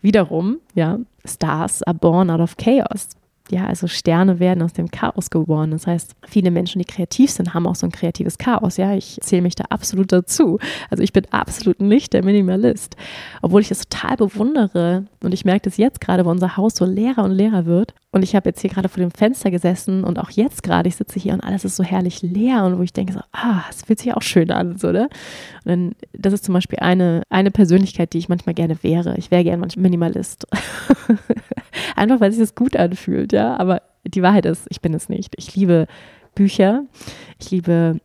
[0.00, 3.08] wiederum, ja, Stars are born out of chaos
[3.50, 5.70] ja, also Sterne werden aus dem Chaos geboren.
[5.70, 8.76] Das heißt, viele Menschen, die kreativ sind, haben auch so ein kreatives Chaos.
[8.76, 10.58] Ja, ich zähle mich da absolut dazu.
[10.90, 12.96] Also ich bin absolut nicht der Minimalist.
[13.42, 16.84] Obwohl ich das total bewundere und ich merke das jetzt gerade, wo unser Haus so
[16.84, 17.94] leerer und leerer wird.
[18.12, 20.96] Und ich habe jetzt hier gerade vor dem Fenster gesessen und auch jetzt gerade, ich
[20.96, 23.82] sitze hier und alles ist so herrlich leer und wo ich denke so, ah, es
[23.82, 25.08] fühlt sich auch schön an, so, ne?
[25.64, 29.16] Und dann, das ist zum Beispiel eine, eine Persönlichkeit, die ich manchmal gerne wäre.
[29.16, 30.48] Ich wäre gerne manchmal Minimalist.
[31.96, 33.56] Einfach, weil sich das gut anfühlt, ja.
[33.58, 35.34] Aber die Wahrheit ist, ich bin es nicht.
[35.36, 35.86] Ich liebe
[36.34, 36.84] Bücher,
[37.38, 38.00] ich liebe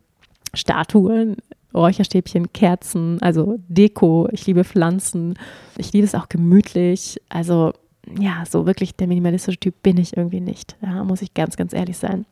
[0.53, 1.37] Statuen,
[1.73, 5.37] Räucherstäbchen, Kerzen, also Deko, ich liebe Pflanzen,
[5.77, 7.21] ich liebe es auch gemütlich.
[7.29, 7.73] Also
[8.19, 10.75] ja, so wirklich der minimalistische Typ bin ich irgendwie nicht.
[10.81, 12.25] Ja, muss ich ganz, ganz ehrlich sein.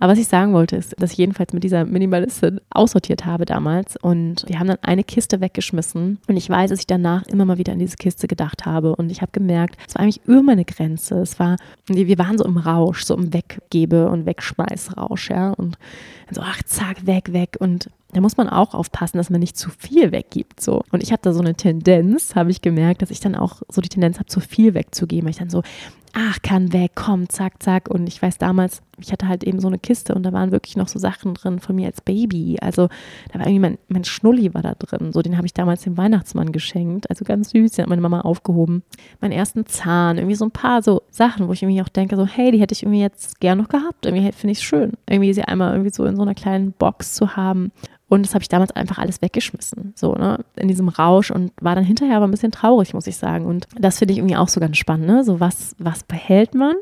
[0.00, 3.96] Aber was ich sagen wollte, ist, dass ich jedenfalls mit dieser Minimalistin aussortiert habe damals
[3.96, 7.58] und wir haben dann eine Kiste weggeschmissen und ich weiß, dass ich danach immer mal
[7.58, 10.64] wieder an diese Kiste gedacht habe und ich habe gemerkt, es war eigentlich über meine
[10.64, 11.16] Grenze.
[11.20, 11.56] Es war,
[11.86, 15.78] wir waren so im Rausch, so im Weggebe- und Wegschmeißrausch, ja, und
[16.30, 19.70] so, ach, zack, weg, weg und da muss man auch aufpassen, dass man nicht zu
[19.70, 20.60] viel weggibt.
[20.60, 20.82] So.
[20.92, 23.80] Und ich habe da so eine Tendenz, habe ich gemerkt, dass ich dann auch so
[23.80, 25.24] die Tendenz habe, zu viel wegzugeben.
[25.24, 25.62] Weil ich dann so,
[26.12, 27.88] ach, kann weg, komm, zack, zack.
[27.88, 30.76] Und ich weiß damals, ich hatte halt eben so eine Kiste und da waren wirklich
[30.76, 32.58] noch so Sachen drin von mir als Baby.
[32.60, 32.88] Also
[33.32, 35.12] da war irgendwie mein, mein Schnulli war da drin.
[35.12, 37.08] So, den habe ich damals dem Weihnachtsmann geschenkt.
[37.08, 38.82] Also ganz süß, den hat meine Mama aufgehoben.
[39.20, 42.26] Meinen ersten Zahn, irgendwie so ein paar so Sachen, wo ich irgendwie auch denke, so,
[42.26, 44.04] hey, die hätte ich irgendwie jetzt gern noch gehabt.
[44.04, 47.14] Irgendwie finde ich es schön, irgendwie sie einmal irgendwie so in so einer kleinen Box
[47.14, 47.72] zu haben.
[48.12, 51.74] Und das habe ich damals einfach alles weggeschmissen, so, ne, in diesem Rausch und war
[51.74, 53.46] dann hinterher aber ein bisschen traurig, muss ich sagen.
[53.46, 55.24] Und das finde ich irgendwie auch so ganz spannend, ne?
[55.24, 56.74] So, was, was behält man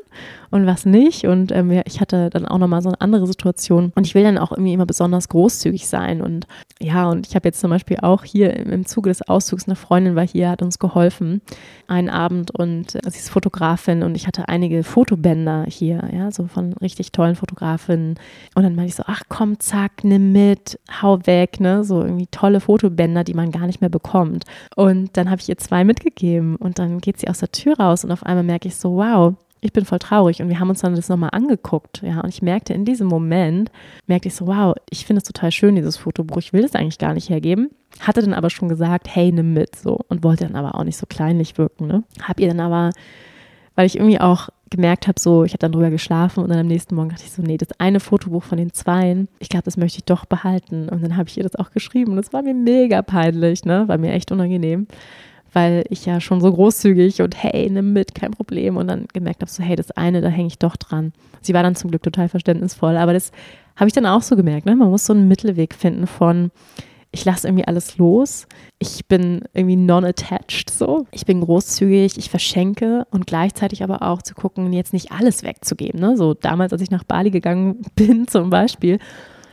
[0.49, 1.27] und was nicht?
[1.27, 4.37] Und ähm, ich hatte dann auch nochmal so eine andere Situation und ich will dann
[4.37, 6.21] auch irgendwie immer besonders großzügig sein.
[6.21, 6.47] Und
[6.81, 10.15] ja, und ich habe jetzt zum Beispiel auch hier im, Zuge des Auszugs eine Freundin
[10.17, 11.41] war hier, hat uns geholfen,
[11.87, 16.47] einen Abend und äh, sie ist Fotografin und ich hatte einige Fotobänder hier, ja, so
[16.47, 18.15] von richtig tollen Fotografinnen.
[18.53, 21.83] Und dann meinte ich so, ach komm, zack, nimm mit, hau weg, ne?
[21.83, 24.45] So irgendwie tolle Fotobänder, die man gar nicht mehr bekommt.
[24.75, 28.03] Und dann habe ich ihr zwei mitgegeben und dann geht sie aus der Tür raus
[28.03, 30.41] und auf einmal merke ich so, wow, ich bin voll traurig.
[30.41, 33.71] Und wir haben uns dann das nochmal angeguckt, ja, und ich merkte in diesem Moment,
[34.07, 36.97] merkte ich so, wow, ich finde es total schön, dieses Fotobuch, ich will das eigentlich
[36.97, 40.55] gar nicht hergeben, hatte dann aber schon gesagt, hey, nimm mit, so, und wollte dann
[40.55, 42.89] aber auch nicht so kleinlich wirken, ne, hab ihr dann aber,
[43.75, 46.67] weil ich irgendwie auch gemerkt habe, so, ich habe dann drüber geschlafen und dann am
[46.67, 49.77] nächsten Morgen dachte ich so, nee, das eine Fotobuch von den Zweien, ich glaube, das
[49.77, 50.89] möchte ich doch behalten.
[50.89, 53.87] Und dann habe ich ihr das auch geschrieben und es war mir mega peinlich, ne?
[53.87, 54.87] War mir echt unangenehm,
[55.53, 58.77] weil ich ja schon so großzügig und hey, nimm mit, kein Problem.
[58.77, 61.11] Und dann gemerkt habe, so, hey, das eine, da hänge ich doch dran.
[61.41, 63.31] Sie war dann zum Glück total verständnisvoll, aber das
[63.75, 64.75] habe ich dann auch so gemerkt, ne?
[64.75, 66.49] Man muss so einen Mittelweg finden von,
[67.11, 68.47] ich lasse irgendwie alles los.
[68.79, 71.07] Ich bin irgendwie non-attached so.
[71.11, 75.99] Ich bin großzügig, ich verschenke und gleichzeitig aber auch zu gucken, jetzt nicht alles wegzugeben.
[75.99, 76.15] Ne?
[76.15, 78.99] So damals, als ich nach Bali gegangen bin zum Beispiel,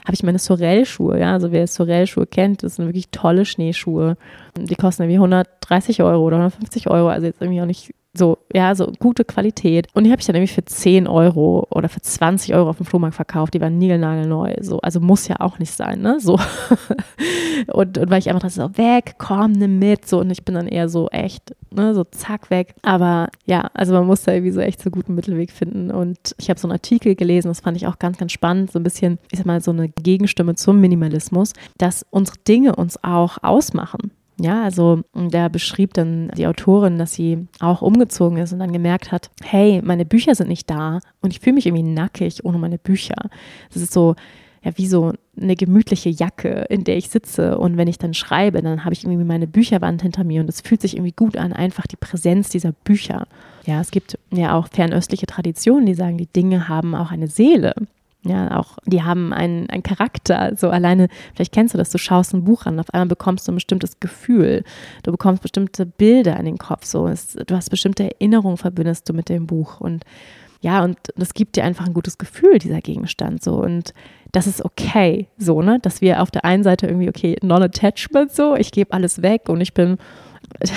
[0.04, 4.16] habe ich meine Sorel-Schuhe, ja, also wer Sorel-Schuhe kennt, das sind wirklich tolle Schneeschuhe.
[4.56, 8.74] Die kosten irgendwie 130 Euro oder 150 Euro, also jetzt irgendwie auch nicht So, ja,
[8.74, 9.86] so gute Qualität.
[9.94, 12.86] Und die habe ich dann irgendwie für 10 Euro oder für 20 Euro auf dem
[12.86, 13.54] Flohmarkt verkauft.
[13.54, 14.56] Die waren niegelnagelneu.
[14.60, 16.18] So, also muss ja auch nicht sein, ne?
[16.18, 16.32] So.
[17.72, 20.06] und, und weil ich einfach dachte, so, weg, komm, nimm mit.
[20.08, 22.74] So, und ich bin dann eher so echt, ne, so zack, weg.
[22.82, 25.90] Aber ja, also man muss da irgendwie so echt so guten Mittelweg finden.
[25.90, 28.72] Und ich habe so einen Artikel gelesen, das fand ich auch ganz, ganz spannend.
[28.72, 33.02] So ein bisschen, ich sag mal, so eine Gegenstimme zum Minimalismus, dass unsere Dinge uns
[33.04, 34.10] auch ausmachen.
[34.40, 39.10] Ja, also da beschrieb dann die Autorin, dass sie auch umgezogen ist und dann gemerkt
[39.10, 42.78] hat, hey, meine Bücher sind nicht da und ich fühle mich irgendwie nackig ohne meine
[42.78, 43.16] Bücher.
[43.72, 44.14] Das ist so,
[44.62, 48.62] ja, wie so eine gemütliche Jacke, in der ich sitze und wenn ich dann schreibe,
[48.62, 51.52] dann habe ich irgendwie meine Bücherwand hinter mir und es fühlt sich irgendwie gut an,
[51.52, 53.26] einfach die Präsenz dieser Bücher.
[53.66, 57.74] Ja, es gibt ja auch fernöstliche Traditionen, die sagen, die Dinge haben auch eine Seele.
[58.28, 60.52] Ja, auch die haben einen, einen Charakter.
[60.56, 63.52] So alleine, vielleicht kennst du das, du schaust ein Buch an, auf einmal bekommst du
[63.52, 64.64] ein bestimmtes Gefühl.
[65.02, 66.84] Du bekommst bestimmte Bilder in den Kopf.
[66.84, 69.80] So, es, du hast bestimmte Erinnerungen, verbindest du mit dem Buch.
[69.80, 70.04] Und
[70.60, 73.42] ja, und das gibt dir einfach ein gutes Gefühl, dieser Gegenstand.
[73.42, 73.94] So, und
[74.32, 75.78] das ist okay, so, ne?
[75.80, 79.60] Dass wir auf der einen Seite irgendwie, okay, non-attachment, so, ich gebe alles weg und
[79.60, 79.98] ich bin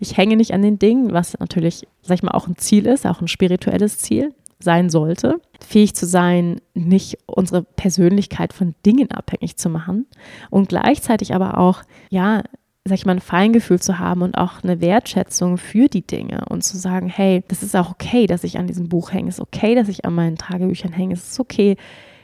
[0.00, 3.06] ich hänge nicht an den Dingen, was natürlich, sag ich mal, auch ein Ziel ist,
[3.06, 5.40] auch ein spirituelles Ziel sein sollte.
[5.60, 10.06] Fähig zu sein, nicht unsere Persönlichkeit von Dingen abhängig zu machen
[10.50, 12.42] und gleichzeitig aber auch, ja,
[12.84, 16.64] sag ich mal, ein Feingefühl zu haben und auch eine Wertschätzung für die Dinge und
[16.64, 19.40] zu sagen, hey, das ist auch okay, dass ich an diesem Buch hänge, es ist
[19.40, 21.76] okay, dass ich an meinen Tagebüchern hänge, es ist okay,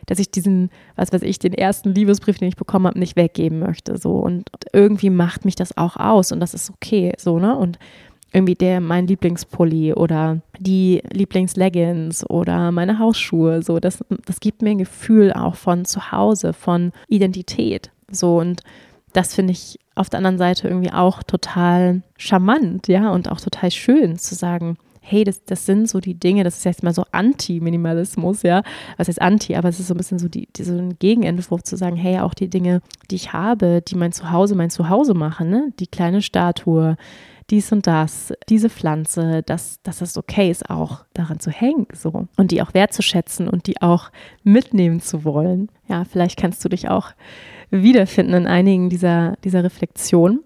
[0.09, 3.59] dass ich diesen, was weiß ich, den ersten Liebesbrief, den ich bekommen habe, nicht weggeben
[3.59, 3.99] möchte.
[3.99, 4.13] So.
[4.13, 7.13] Und irgendwie macht mich das auch aus und das ist okay.
[7.19, 7.57] So, ne?
[7.57, 7.79] Und
[8.33, 13.63] irgendwie der mein Lieblingspulli oder die Lieblingsleggings oder meine Hausschuhe.
[13.63, 17.91] So, das, das gibt mir ein Gefühl auch von zu Hause, von Identität.
[18.11, 18.63] So und
[19.13, 23.71] das finde ich auf der anderen Seite irgendwie auch total charmant, ja, und auch total
[23.71, 27.05] schön zu sagen, hey, das, das sind so die Dinge, das ist jetzt mal so
[27.13, 28.63] Anti-Minimalismus, ja.
[28.99, 31.63] Was heißt Anti, aber es ist so ein bisschen so, die, die, so ein Gegenentwurf
[31.63, 35.49] zu sagen, hey, auch die Dinge, die ich habe, die mein Zuhause mein Zuhause machen,
[35.49, 35.73] ne?
[35.81, 36.97] Die kleine Statue,
[37.51, 42.27] dies und das, diese Pflanze, dass, dass es okay ist, auch daran zu hängen, so.
[42.37, 44.11] Und die auch wertzuschätzen und die auch
[44.43, 45.71] mitnehmen zu wollen.
[45.89, 47.13] Ja, vielleicht kannst du dich auch
[47.71, 50.41] wiederfinden in einigen dieser, dieser Reflexionen.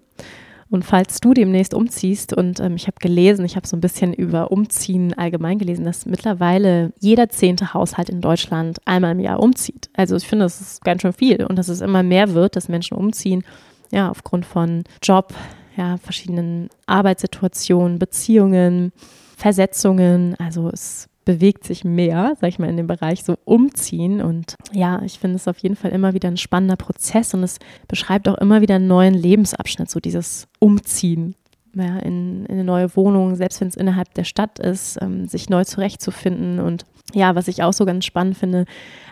[0.69, 4.11] Und falls du demnächst umziehst, und ähm, ich habe gelesen, ich habe so ein bisschen
[4.11, 9.91] über Umziehen allgemein gelesen, dass mittlerweile jeder zehnte Haushalt in Deutschland einmal im Jahr umzieht.
[9.93, 12.69] Also ich finde, das ist ganz schön viel und dass es immer mehr wird, dass
[12.69, 13.43] Menschen umziehen,
[13.91, 15.35] ja, aufgrund von Job,
[15.75, 18.91] ja, verschiedenen Arbeitssituationen, Beziehungen,
[19.37, 20.35] Versetzungen.
[20.39, 24.21] Also es bewegt sich mehr, sag ich mal, in dem Bereich so umziehen.
[24.21, 27.59] Und ja, ich finde es auf jeden Fall immer wieder ein spannender Prozess und es
[27.87, 31.35] beschreibt auch immer wieder einen neuen Lebensabschnitt, so dieses Umziehen.
[31.75, 35.49] Ja, in, in eine neue Wohnung, selbst wenn es innerhalb der Stadt ist, ähm, sich
[35.49, 36.59] neu zurechtzufinden.
[36.59, 38.65] Und ja, was ich auch so ganz spannend finde,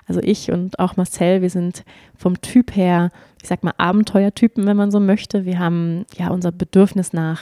[0.06, 1.84] also ich und auch Marcel, wir sind
[2.16, 3.10] vom Typ her,
[3.42, 5.46] ich sag mal, Abenteuertypen, wenn man so möchte.
[5.46, 7.42] Wir haben ja unser Bedürfnis nach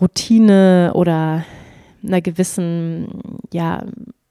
[0.00, 1.44] Routine oder
[2.02, 3.20] einer gewissen,
[3.52, 3.84] ja,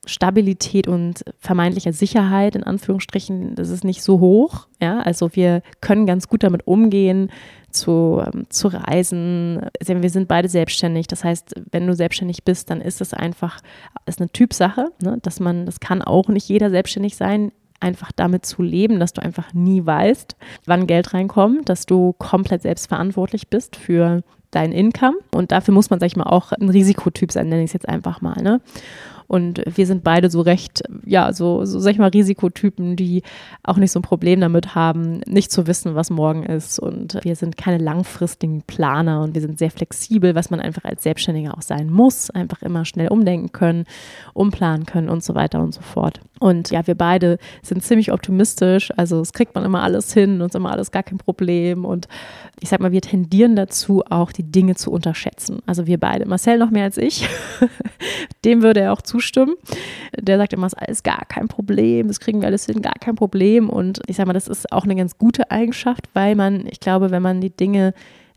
[0.06, 4.68] Stabilität und vermeintlicher Sicherheit, in Anführungsstrichen, das ist nicht so hoch.
[4.82, 7.30] Ja, also wir können ganz gut damit umgehen,
[7.70, 9.62] zu, ähm, zu reisen.
[9.86, 11.06] Wir sind beide selbstständig.
[11.06, 13.62] Das heißt, wenn du selbstständig bist, dann ist es einfach,
[14.08, 15.20] ist eine Typsache, ne?
[15.22, 19.22] dass man, das kann auch nicht jeder selbstständig sein einfach damit zu leben, dass du
[19.22, 25.18] einfach nie weißt, wann Geld reinkommt, dass du komplett selbstverantwortlich bist für dein Income.
[25.32, 27.90] Und dafür muss man, sag ich mal, auch ein Risikotyp sein, nenne ich es jetzt
[27.90, 28.42] einfach mal.
[28.42, 28.62] Ne?
[29.30, 33.22] Und wir sind beide so recht, ja, so, so sag ich mal, Risikotypen, die
[33.62, 36.80] auch nicht so ein Problem damit haben, nicht zu wissen, was morgen ist.
[36.80, 41.04] Und wir sind keine langfristigen Planer und wir sind sehr flexibel, was man einfach als
[41.04, 42.32] Selbstständiger auch sein muss.
[42.32, 43.86] Einfach immer schnell umdenken können,
[44.34, 46.22] umplanen können und so weiter und so fort.
[46.40, 48.92] Und ja, wir beide sind ziemlich optimistisch.
[48.98, 51.86] Also es kriegt man immer alles hin und ist immer alles gar kein Problem.
[51.86, 52.08] Und
[52.62, 55.60] ich sag mal, wir tendieren dazu, auch die Dinge zu unterschätzen.
[55.68, 56.26] Also wir beide.
[56.26, 57.28] Marcel noch mehr als ich.
[58.46, 59.19] Dem würde er auch zustimmen.
[60.18, 62.96] Der sagt immer, es ist alles gar kein Problem, das kriegen wir alles hin, gar
[63.00, 63.70] kein Problem.
[63.70, 67.12] Und ich sag mal, das ist auch eine ganz gute Eigenschaft, weil man, ich glaube,
[67.12, 67.94] wenn man die Dinge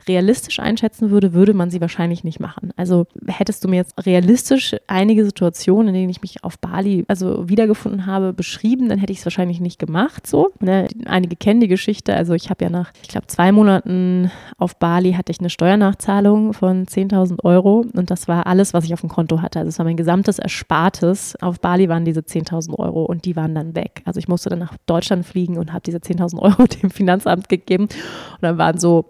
[0.09, 2.73] realistisch einschätzen würde, würde man sie wahrscheinlich nicht machen.
[2.77, 7.49] Also hättest du mir jetzt realistisch einige Situationen, in denen ich mich auf Bali also
[7.49, 10.27] wiedergefunden habe, beschrieben, dann hätte ich es wahrscheinlich nicht gemacht.
[10.27, 10.89] So, ne?
[11.07, 12.15] einige kennen die Geschichte.
[12.15, 16.53] Also ich habe ja nach, ich glaube, zwei Monaten auf Bali hatte ich eine Steuernachzahlung
[16.53, 19.59] von 10.000 Euro und das war alles, was ich auf dem Konto hatte.
[19.59, 21.37] Also es war mein gesamtes Erspartes.
[21.41, 24.03] Auf Bali waren diese 10.000 Euro und die waren dann weg.
[24.05, 27.85] Also ich musste dann nach Deutschland fliegen und habe diese 10.000 Euro dem Finanzamt gegeben
[27.85, 29.07] und dann waren so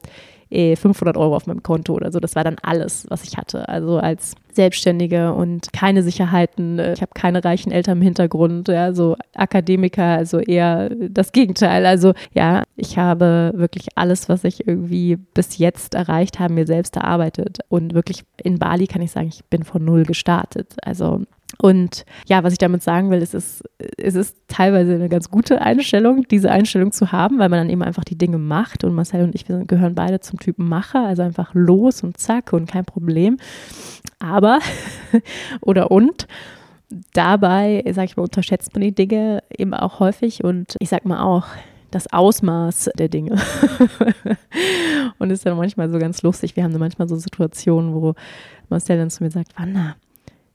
[0.52, 2.20] 500 Euro auf meinem Konto oder so.
[2.20, 3.68] Das war dann alles, was ich hatte.
[3.68, 6.78] Also als Selbstständige und keine Sicherheiten.
[6.78, 11.86] Ich habe keine reichen Eltern im Hintergrund, ja, so Akademiker, also eher das Gegenteil.
[11.86, 16.96] Also ja, ich habe wirklich alles, was ich irgendwie bis jetzt erreicht habe, mir selbst
[16.96, 17.60] erarbeitet.
[17.70, 20.74] Und wirklich in Bali kann ich sagen, ich bin von null gestartet.
[20.82, 21.22] Also
[21.58, 23.62] und ja, was ich damit sagen will, ist, es,
[23.96, 28.04] ist teilweise eine ganz gute Einstellung, diese Einstellung zu haben, weil man dann eben einfach
[28.04, 28.84] die Dinge macht.
[28.84, 32.52] Und Marcel und ich, wir gehören beide zum Typen Macher, also einfach los und zack
[32.52, 33.36] und kein Problem.
[34.18, 34.58] Aber,
[35.60, 36.26] oder und,
[37.12, 41.22] dabei, sage ich mal, unterschätzt man die Dinge eben auch häufig und ich sag mal
[41.22, 41.46] auch,
[41.90, 43.38] das Ausmaß der Dinge.
[45.18, 46.56] und ist dann manchmal so ganz lustig.
[46.56, 48.14] Wir haben dann manchmal so Situationen, wo
[48.70, 49.96] Marcel dann zu mir sagt, Wanda,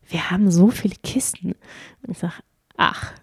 [0.10, 1.56] wir haben so viele Kisten.
[2.02, 2.34] Und ich sage,
[2.78, 3.14] ach,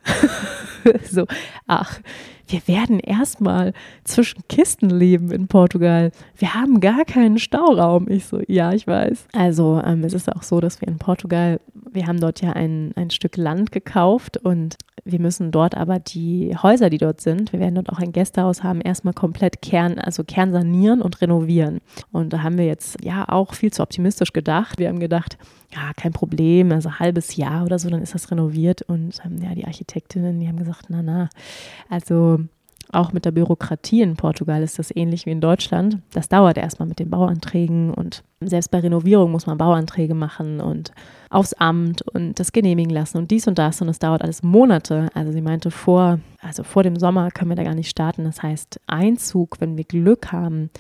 [1.10, 1.26] so,
[1.66, 2.00] ach,
[2.48, 3.72] wir werden erstmal
[4.04, 6.12] zwischen Kisten leben in Portugal.
[6.36, 8.08] Wir haben gar keinen Stauraum.
[8.08, 9.28] Ich so, ja, ich weiß.
[9.32, 12.92] Also ähm, es ist auch so, dass wir in Portugal, wir haben dort ja ein,
[12.96, 17.60] ein Stück Land gekauft und wir müssen dort aber die Häuser, die dort sind, wir
[17.60, 21.80] werden dort auch ein Gästehaus haben, erstmal komplett Kern, also kernsanieren und renovieren.
[22.10, 24.78] Und da haben wir jetzt ja auch viel zu optimistisch gedacht.
[24.78, 25.36] Wir haben gedacht,
[25.74, 28.82] ja, kein Problem, also ein halbes Jahr oder so, dann ist das renoviert.
[28.82, 31.28] Und ähm, ja, die Architektinnen, die haben gesagt, na, na,
[31.90, 32.33] also
[32.92, 35.98] auch mit der Bürokratie in Portugal ist das ähnlich wie in Deutschland.
[36.12, 40.92] Das dauert erstmal mit den Bauanträgen und selbst bei Renovierung muss man Bauanträge machen und
[41.30, 45.08] aufs Amt und das genehmigen lassen und dies und das und es dauert alles Monate.
[45.14, 48.24] Also sie meinte vor, also vor dem Sommer können wir da gar nicht starten.
[48.24, 50.70] Das heißt Einzug, wenn wir Glück haben,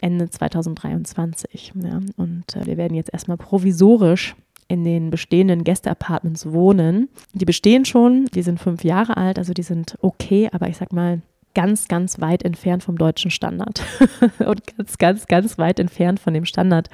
[0.00, 1.72] Ende 2023.
[1.82, 2.00] Ja.
[2.16, 4.34] Und äh, wir werden jetzt erstmal provisorisch
[4.70, 7.08] in den bestehenden Gästeapartments wohnen.
[7.34, 10.92] Die bestehen schon, die sind fünf Jahre alt, also die sind okay, aber ich sag
[10.92, 11.20] mal,
[11.54, 13.82] ganz, ganz weit entfernt vom deutschen Standard
[14.38, 16.88] und ganz, ganz, ganz weit entfernt von dem Standard,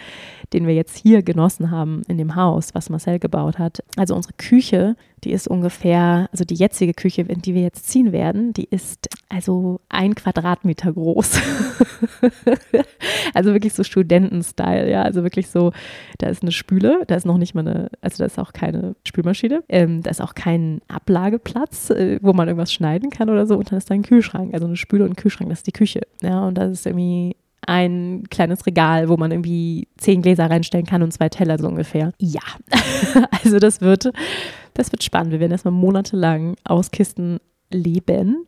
[0.52, 3.82] den wir jetzt hier genossen haben in dem Haus, was Marcel gebaut hat.
[3.96, 4.96] Also unsere Küche
[5.26, 9.08] die ist ungefähr, also die jetzige Küche, in die wir jetzt ziehen werden, die ist
[9.28, 11.40] also ein Quadratmeter groß.
[13.34, 15.02] also wirklich so Studentenstyle, ja.
[15.02, 15.72] Also wirklich so,
[16.18, 18.94] da ist eine Spüle, da ist noch nicht mal eine, also da ist auch keine
[19.04, 23.56] Spülmaschine, ähm, da ist auch kein Ablageplatz, äh, wo man irgendwas schneiden kann oder so.
[23.56, 25.72] Und dann ist da ein Kühlschrank, also eine Spüle und ein Kühlschrank, das ist die
[25.72, 26.02] Küche.
[26.22, 27.34] Ja, und das ist irgendwie
[27.66, 32.12] ein kleines Regal, wo man irgendwie zehn Gläser reinstellen kann und zwei Teller so ungefähr.
[32.18, 32.40] Ja,
[33.42, 34.10] also das wird
[34.74, 35.32] das wird spannend.
[35.32, 37.38] Wir werden erstmal monatelang aus Kisten
[37.70, 38.46] leben.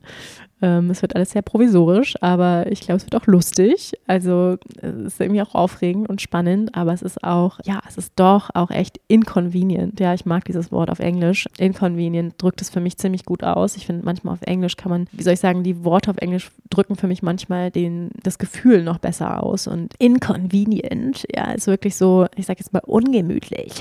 [0.61, 3.93] Ähm, es wird alles sehr provisorisch, aber ich glaube, es wird auch lustig.
[4.07, 8.13] Also es ist irgendwie auch aufregend und spannend, aber es ist auch, ja, es ist
[8.17, 10.01] doch auch echt inconvenient.
[10.01, 11.49] Ja, ich mag dieses Wort auf Englisch.
[11.59, 13.77] Inconvenient drückt es für mich ziemlich gut aus.
[13.77, 16.51] Ich finde, manchmal auf Englisch kann man, wie soll ich sagen, die Worte auf Englisch
[16.71, 19.69] drücken für mich manchmal den, das Gefühl noch besser aus.
[19.69, 23.75] Und inconvenient, ja, ist wirklich so, ich sage jetzt mal ungemütlich,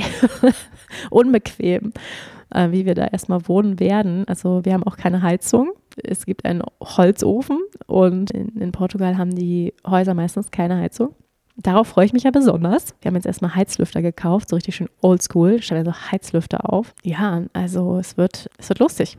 [1.10, 1.94] unbequem
[2.54, 4.26] äh, wie wir da erstmal wohnen werden.
[4.28, 5.72] Also wir haben auch keine Heizung.
[6.04, 11.16] Es gibt einen Holzofen und in, in Portugal haben die Häuser meistens keine Heizung.
[11.60, 12.94] Darauf freue ich mich ja besonders.
[13.02, 15.62] Wir haben jetzt erstmal Heizlüfter gekauft, so richtig schön oldschool.
[15.64, 16.94] Stellen also Heizlüfter auf.
[17.04, 19.18] Ja, also es wird, es wird lustig.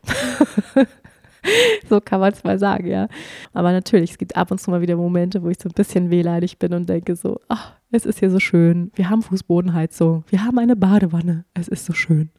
[1.89, 3.09] so kann man es mal sagen, ja.
[3.53, 6.11] Aber natürlich, es gibt ab und zu mal wieder Momente, wo ich so ein bisschen
[6.11, 8.91] wehleidig bin und denke so, ach, es ist hier so schön.
[8.95, 10.25] Wir haben Fußbodenheizung.
[10.29, 11.45] Wir haben eine Badewanne.
[11.55, 12.31] Es ist so schön.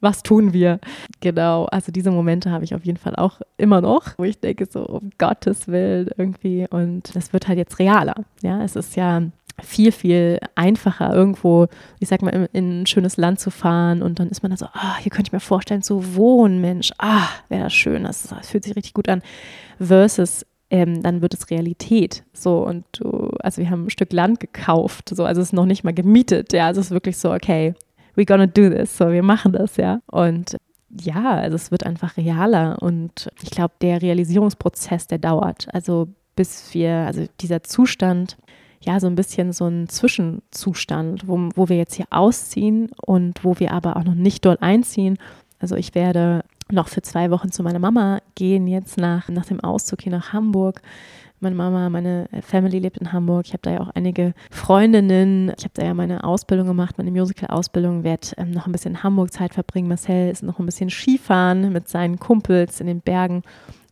[0.00, 0.78] Was tun wir?
[1.20, 4.66] Genau, also diese Momente habe ich auf jeden Fall auch immer noch, wo ich denke
[4.70, 6.66] so, um Gottes Willen irgendwie.
[6.70, 8.24] Und das wird halt jetzt realer.
[8.42, 9.22] Ja, es ist ja
[9.62, 11.68] viel, viel einfacher, irgendwo,
[12.00, 14.56] ich sag mal, in, in, ein schönes Land zu fahren und dann ist man da
[14.56, 18.24] so, ah, hier könnte ich mir vorstellen zu wohnen, Mensch, ah, wäre das schön, das,
[18.24, 19.22] das, fühlt sich richtig gut an,
[19.78, 24.40] versus ähm, dann wird es Realität, so und du, also wir haben ein Stück Land
[24.40, 27.32] gekauft, so, also es ist noch nicht mal gemietet, ja, also es ist wirklich so,
[27.32, 27.74] okay,
[28.16, 30.56] we're gonna do this, so, wir machen das, ja, und
[30.90, 36.72] ja, also es wird einfach realer und ich glaube, der Realisierungsprozess, der dauert, also bis
[36.72, 38.36] wir, also dieser Zustand,
[38.84, 43.58] ja so ein bisschen so ein Zwischenzustand, wo, wo wir jetzt hier ausziehen und wo
[43.58, 45.18] wir aber auch noch nicht dort einziehen.
[45.58, 49.60] Also ich werde noch für zwei Wochen zu meiner Mama gehen, jetzt nach, nach dem
[49.60, 50.82] Auszug hier nach Hamburg.
[51.44, 53.44] Meine Mama, meine Family lebt in Hamburg.
[53.46, 55.52] Ich habe da ja auch einige Freundinnen.
[55.58, 58.02] Ich habe da ja meine Ausbildung gemacht, meine Musical-Ausbildung.
[58.02, 59.88] Werde ähm, noch ein bisschen Hamburg Zeit verbringen.
[59.88, 63.42] Marcel ist noch ein bisschen Skifahren mit seinen Kumpels in den Bergen.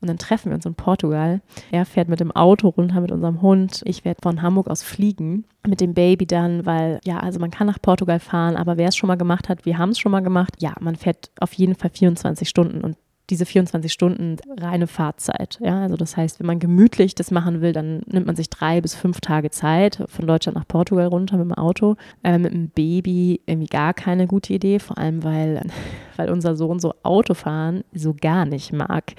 [0.01, 1.43] Und dann treffen wir uns in Portugal.
[1.71, 3.83] Er fährt mit dem Auto runter mit unserem Hund.
[3.85, 7.67] Ich werde von Hamburg aus fliegen mit dem Baby dann, weil ja, also man kann
[7.67, 10.21] nach Portugal fahren, aber wer es schon mal gemacht hat, wir haben es schon mal
[10.21, 10.55] gemacht.
[10.59, 12.97] Ja, man fährt auf jeden Fall 24 Stunden und
[13.33, 15.59] diese 24 Stunden reine Fahrzeit.
[15.63, 18.83] Ja, also das heißt, wenn man gemütlich das machen will, dann nimmt man sich drei
[18.83, 21.97] bis fünf Tage Zeit von Deutschland nach Portugal runter mit dem Auto.
[22.23, 25.63] Äh, mit einem Baby irgendwie gar keine gute Idee, vor allem weil,
[26.17, 29.15] weil unser Sohn so Autofahren so gar nicht mag.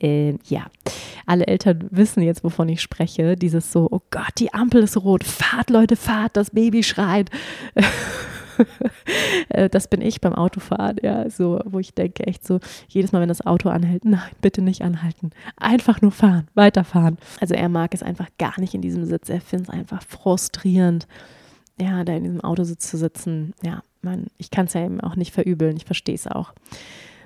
[0.00, 0.66] Äh, ja,
[1.26, 3.36] alle Eltern wissen jetzt, wovon ich spreche.
[3.36, 7.30] Dieses so, oh Gott, die Ampel ist rot, fahrt Leute, fahrt, das Baby schreit.
[9.48, 13.20] Äh, das bin ich beim Autofahren, ja, so, wo ich denke, echt so, jedes Mal,
[13.20, 15.30] wenn das Auto anhält, nein, bitte nicht anhalten.
[15.56, 17.18] Einfach nur fahren, weiterfahren.
[17.40, 19.28] Also er mag es einfach gar nicht in diesem Sitz.
[19.28, 21.08] Er findet es einfach frustrierend,
[21.80, 23.54] ja, da in diesem Autositz zu sitzen.
[23.62, 26.52] Ja, man, ich kann es ja eben auch nicht verübeln, ich verstehe es auch.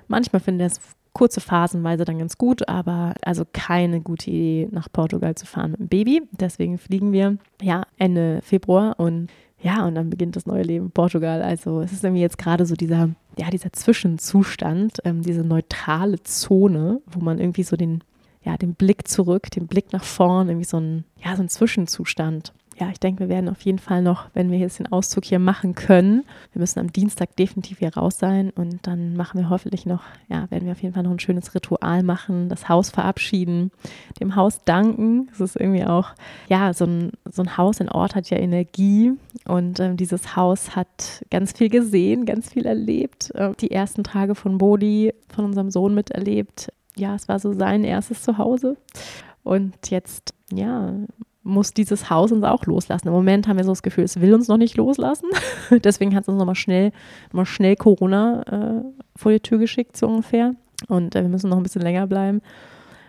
[0.07, 0.79] Manchmal finde er es
[1.13, 5.79] kurze Phasenweise dann ganz gut, aber also keine gute Idee, nach Portugal zu fahren mit
[5.79, 6.23] dem Baby.
[6.31, 9.29] Deswegen fliegen wir ja Ende Februar und
[9.61, 11.41] ja, und dann beginnt das neue Leben in Portugal.
[11.41, 17.01] Also es ist irgendwie jetzt gerade so dieser, ja, dieser Zwischenzustand, ähm, diese neutrale Zone,
[17.05, 18.03] wo man irgendwie so den,
[18.43, 22.53] ja, den Blick zurück, den Blick nach vorn, irgendwie so ein, ja, so ein Zwischenzustand
[22.77, 25.39] ja, ich denke, wir werden auf jeden Fall noch, wenn wir jetzt den Auszug hier
[25.39, 29.85] machen können, wir müssen am Dienstag definitiv hier raus sein und dann machen wir hoffentlich
[29.85, 33.71] noch, ja, werden wir auf jeden Fall noch ein schönes Ritual machen, das Haus verabschieden,
[34.19, 35.29] dem Haus danken.
[35.31, 36.09] Es ist irgendwie auch,
[36.49, 39.13] ja, so ein, so ein Haus, ein Ort hat ja Energie
[39.45, 43.31] und ähm, dieses Haus hat ganz viel gesehen, ganz viel erlebt.
[43.35, 46.73] Äh, die ersten Tage von Bodhi, von unserem Sohn miterlebt.
[46.97, 48.75] Ja, es war so sein erstes Zuhause.
[49.43, 50.93] Und jetzt, ja,
[51.45, 53.07] muss dieses Haus uns auch loslassen.
[53.07, 55.29] Im Moment haben wir so das Gefühl, es will uns noch nicht loslassen.
[55.83, 56.91] Deswegen hat es uns nochmal schnell,
[57.31, 58.83] mal schnell Corona äh,
[59.15, 60.55] vor die Tür geschickt, so ungefähr.
[60.87, 62.41] Und äh, wir müssen noch ein bisschen länger bleiben.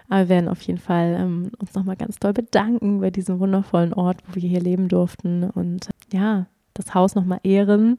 [0.08, 3.94] Aber wir werden auf jeden Fall ähm, uns nochmal ganz doll bedanken bei diesem wundervollen
[3.94, 5.44] Ort, wo wir hier leben durften.
[5.44, 7.96] Und ja, das Haus nochmal ehren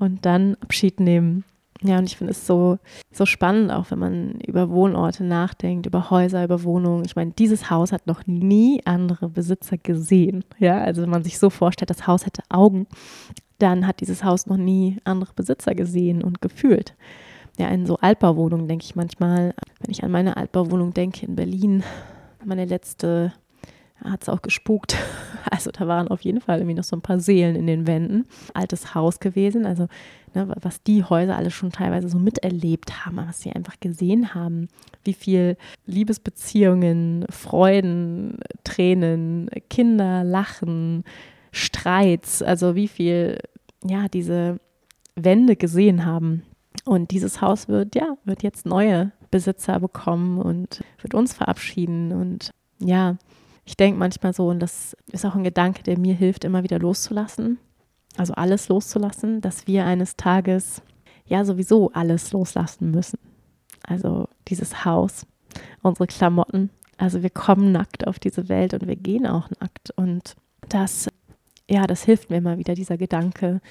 [0.00, 1.44] und dann Abschied nehmen.
[1.82, 2.78] Ja, und ich finde es so,
[3.10, 7.04] so spannend, auch wenn man über Wohnorte nachdenkt, über Häuser, über Wohnungen.
[7.06, 10.44] Ich meine, dieses Haus hat noch nie andere Besitzer gesehen.
[10.58, 12.86] Ja, also wenn man sich so vorstellt, das Haus hätte Augen,
[13.58, 16.94] dann hat dieses Haus noch nie andere Besitzer gesehen und gefühlt.
[17.58, 21.82] Ja, in so Altbauwohnungen denke ich manchmal, wenn ich an meine Altbauwohnung denke in Berlin,
[22.44, 23.32] meine letzte
[24.04, 24.96] hat es auch gespukt.
[25.50, 28.26] Also da waren auf jeden Fall irgendwie noch so ein paar Seelen in den Wänden.
[28.52, 29.88] Altes Haus gewesen, also
[30.34, 34.68] ne, was die Häuser alles schon teilweise so miterlebt haben, was sie einfach gesehen haben,
[35.04, 35.56] wie viel
[35.86, 41.04] Liebesbeziehungen, Freuden, Tränen, Kinder, Lachen,
[41.52, 43.38] Streits, also wie viel,
[43.84, 44.60] ja, diese
[45.16, 46.42] Wände gesehen haben.
[46.84, 52.50] Und dieses Haus wird, ja, wird jetzt neue Besitzer bekommen und wird uns verabschieden und
[52.80, 53.16] ja,
[53.64, 56.78] ich denke manchmal so, und das ist auch ein Gedanke, der mir hilft, immer wieder
[56.78, 57.58] loszulassen,
[58.20, 60.82] also alles loszulassen, dass wir eines Tages
[61.24, 63.18] ja sowieso alles loslassen müssen.
[63.82, 65.26] Also dieses Haus,
[65.80, 66.68] unsere Klamotten.
[66.98, 69.90] Also wir kommen nackt auf diese Welt und wir gehen auch nackt.
[69.96, 70.36] Und
[70.68, 71.08] das,
[71.66, 73.62] ja, das hilft mir immer wieder, dieser Gedanke,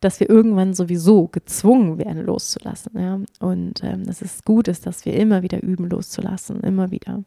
[0.00, 2.98] dass wir irgendwann sowieso gezwungen werden, loszulassen.
[2.98, 3.20] Ja?
[3.40, 7.24] Und ähm, dass es gut ist, dass wir immer wieder üben, loszulassen, immer wieder.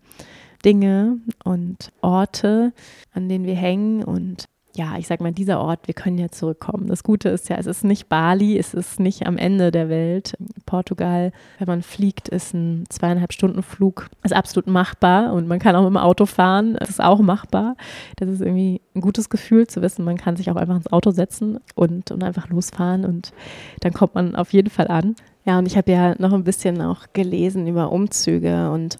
[0.65, 2.73] Dinge und Orte,
[3.13, 6.87] an denen wir hängen und ja, ich sag mal, dieser Ort, wir können ja zurückkommen.
[6.87, 10.37] Das Gute ist ja, es ist nicht Bali, es ist nicht am Ende der Welt.
[10.65, 15.75] Portugal, wenn man fliegt, ist ein zweieinhalb Stunden Flug, ist absolut machbar und man kann
[15.75, 17.75] auch mit dem Auto fahren, das ist auch machbar.
[18.15, 21.11] Das ist irgendwie ein gutes Gefühl zu wissen, man kann sich auch einfach ins Auto
[21.11, 23.33] setzen und, und einfach losfahren und
[23.81, 25.15] dann kommt man auf jeden Fall an.
[25.43, 28.97] Ja, und ich habe ja noch ein bisschen auch gelesen über Umzüge und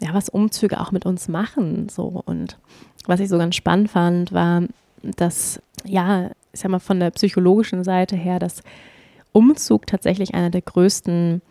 [0.00, 1.88] ja, was Umzüge auch mit uns machen.
[1.90, 2.22] So.
[2.24, 2.58] Und
[3.06, 4.62] was ich so ganz spannend fand, war,
[5.02, 8.62] dass, ja, ich sag mal, von der psychologischen Seite her, dass
[9.32, 11.42] Umzug tatsächlich einer der größten,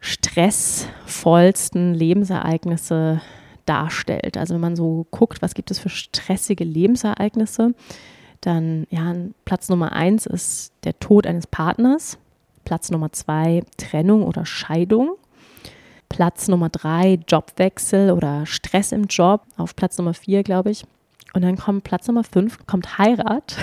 [0.00, 3.20] stressvollsten Lebensereignisse
[3.66, 4.36] darstellt.
[4.36, 7.74] Also wenn man so guckt, was gibt es für stressige Lebensereignisse,
[8.40, 12.18] dann ja, Platz Nummer eins ist der Tod eines Partners,
[12.64, 15.12] Platz Nummer zwei Trennung oder Scheidung,
[16.08, 19.42] Platz Nummer drei Jobwechsel oder Stress im Job.
[19.56, 20.84] Auf Platz Nummer vier, glaube ich.
[21.34, 23.56] Und dann kommt Platz Nummer fünf, kommt Heirat.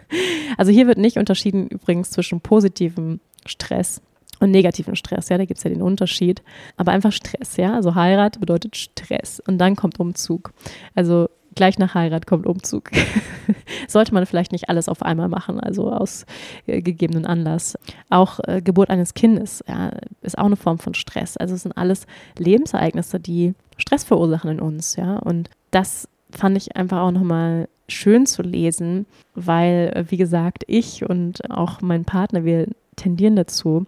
[0.56, 4.00] also hier wird nicht unterschieden übrigens zwischen positivem Stress
[4.40, 5.28] und negativen Stress.
[5.28, 6.42] Ja, da gibt es ja den Unterschied.
[6.76, 7.74] Aber einfach Stress, ja.
[7.74, 9.40] Also Heirat bedeutet Stress.
[9.46, 10.52] Und dann kommt Umzug.
[10.94, 12.90] Also gleich nach Heirat kommt Umzug.
[13.88, 16.24] Sollte man vielleicht nicht alles auf einmal machen, also aus
[16.66, 17.76] äh, gegebenen Anlass.
[18.10, 19.90] Auch äh, Geburt eines Kindes ja,
[20.22, 21.36] ist auch eine Form von Stress.
[21.36, 22.06] Also es sind alles
[22.38, 25.16] Lebensereignisse, die Stress verursachen in uns, ja.
[25.16, 31.08] Und das fand ich einfach auch nochmal schön zu lesen, weil, äh, wie gesagt, ich
[31.08, 33.86] und auch mein Partner, wir tendieren dazu,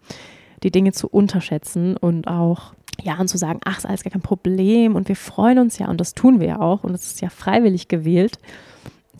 [0.63, 4.21] die Dinge zu unterschätzen und auch ja, und zu sagen, ach, ist alles gar kein
[4.21, 7.21] Problem und wir freuen uns ja und das tun wir ja auch und es ist
[7.23, 8.39] ja freiwillig gewählt,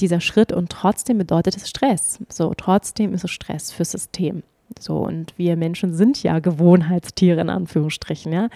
[0.01, 2.19] dieser Schritt und trotzdem bedeutet es Stress.
[2.29, 4.43] So, trotzdem ist es Stress fürs System.
[4.79, 8.49] So, und wir Menschen sind ja Gewohnheitstiere in Anführungsstrichen, ja.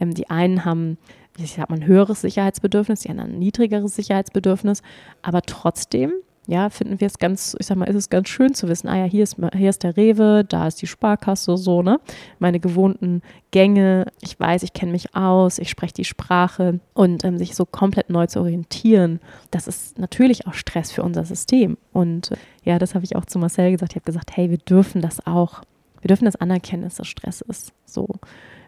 [0.00, 0.98] Ähm, die einen haben,
[1.36, 4.82] wie sagt man, ein höheres Sicherheitsbedürfnis, die anderen ein niedrigeres Sicherheitsbedürfnis,
[5.22, 6.12] aber trotzdem
[6.50, 8.96] ja, finden wir es ganz, ich sag mal, ist es ganz schön zu wissen, ah
[8.96, 12.00] ja, hier ist, hier ist der Rewe, da ist die Sparkasse, so, ne?
[12.40, 13.22] Meine gewohnten
[13.52, 17.66] Gänge, ich weiß, ich kenne mich aus, ich spreche die Sprache und ähm, sich so
[17.66, 19.20] komplett neu zu orientieren,
[19.52, 21.76] das ist natürlich auch Stress für unser System.
[21.92, 23.92] Und äh, ja, das habe ich auch zu Marcel gesagt.
[23.92, 25.62] Ich habe gesagt, hey, wir dürfen das auch,
[26.00, 27.72] wir dürfen das anerkennen, dass das Stress ist.
[27.84, 28.08] So.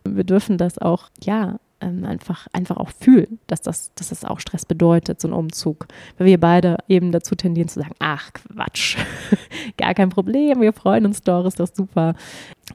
[0.05, 4.41] Wir dürfen das auch, ja, ähm, einfach, einfach auch fühlen, dass das, dass das auch
[4.41, 5.87] Stress bedeutet, so ein Umzug.
[6.17, 8.97] Weil wir beide eben dazu tendieren zu sagen, ach Quatsch,
[9.77, 12.15] gar kein Problem, wir freuen uns doch, ist doch super.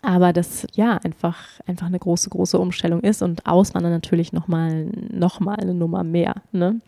[0.01, 5.39] Aber das ja einfach, einfach eine große, große Umstellung ist und Auswandern natürlich nochmal noch
[5.39, 6.35] mal eine Nummer mehr.
[6.51, 6.81] Ne?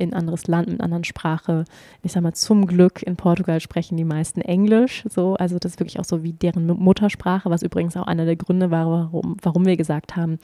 [0.00, 1.64] In ein anderes Land mit einer anderen Sprache.
[2.02, 5.04] Ich sage mal, zum Glück in Portugal sprechen die meisten Englisch.
[5.08, 8.36] So, also das ist wirklich auch so wie deren Muttersprache, was übrigens auch einer der
[8.36, 10.38] Gründe war, warum, warum wir gesagt haben,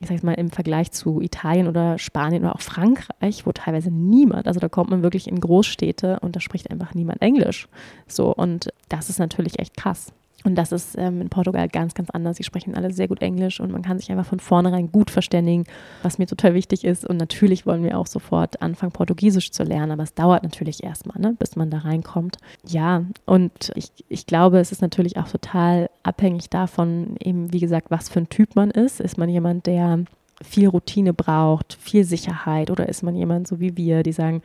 [0.00, 4.46] ich sage mal, im Vergleich zu Italien oder Spanien oder auch Frankreich, wo teilweise niemand,
[4.46, 7.68] also da kommt man wirklich in Großstädte und da spricht einfach niemand Englisch.
[8.06, 10.12] So, und das ist natürlich echt krass.
[10.44, 12.36] Und das ist ähm, in Portugal ganz, ganz anders.
[12.36, 15.64] Sie sprechen alle sehr gut Englisch und man kann sich einfach von vornherein gut verständigen,
[16.02, 17.04] was mir total wichtig ist.
[17.04, 21.20] Und natürlich wollen wir auch sofort anfangen, Portugiesisch zu lernen, aber es dauert natürlich erstmal,
[21.20, 22.38] ne, bis man da reinkommt.
[22.66, 27.90] Ja, und ich, ich glaube, es ist natürlich auch total abhängig davon, eben wie gesagt,
[27.90, 29.00] was für ein Typ man ist.
[29.00, 30.04] Ist man jemand, der
[30.42, 34.42] viel Routine braucht, viel Sicherheit oder ist man jemand so wie wir, die sagen,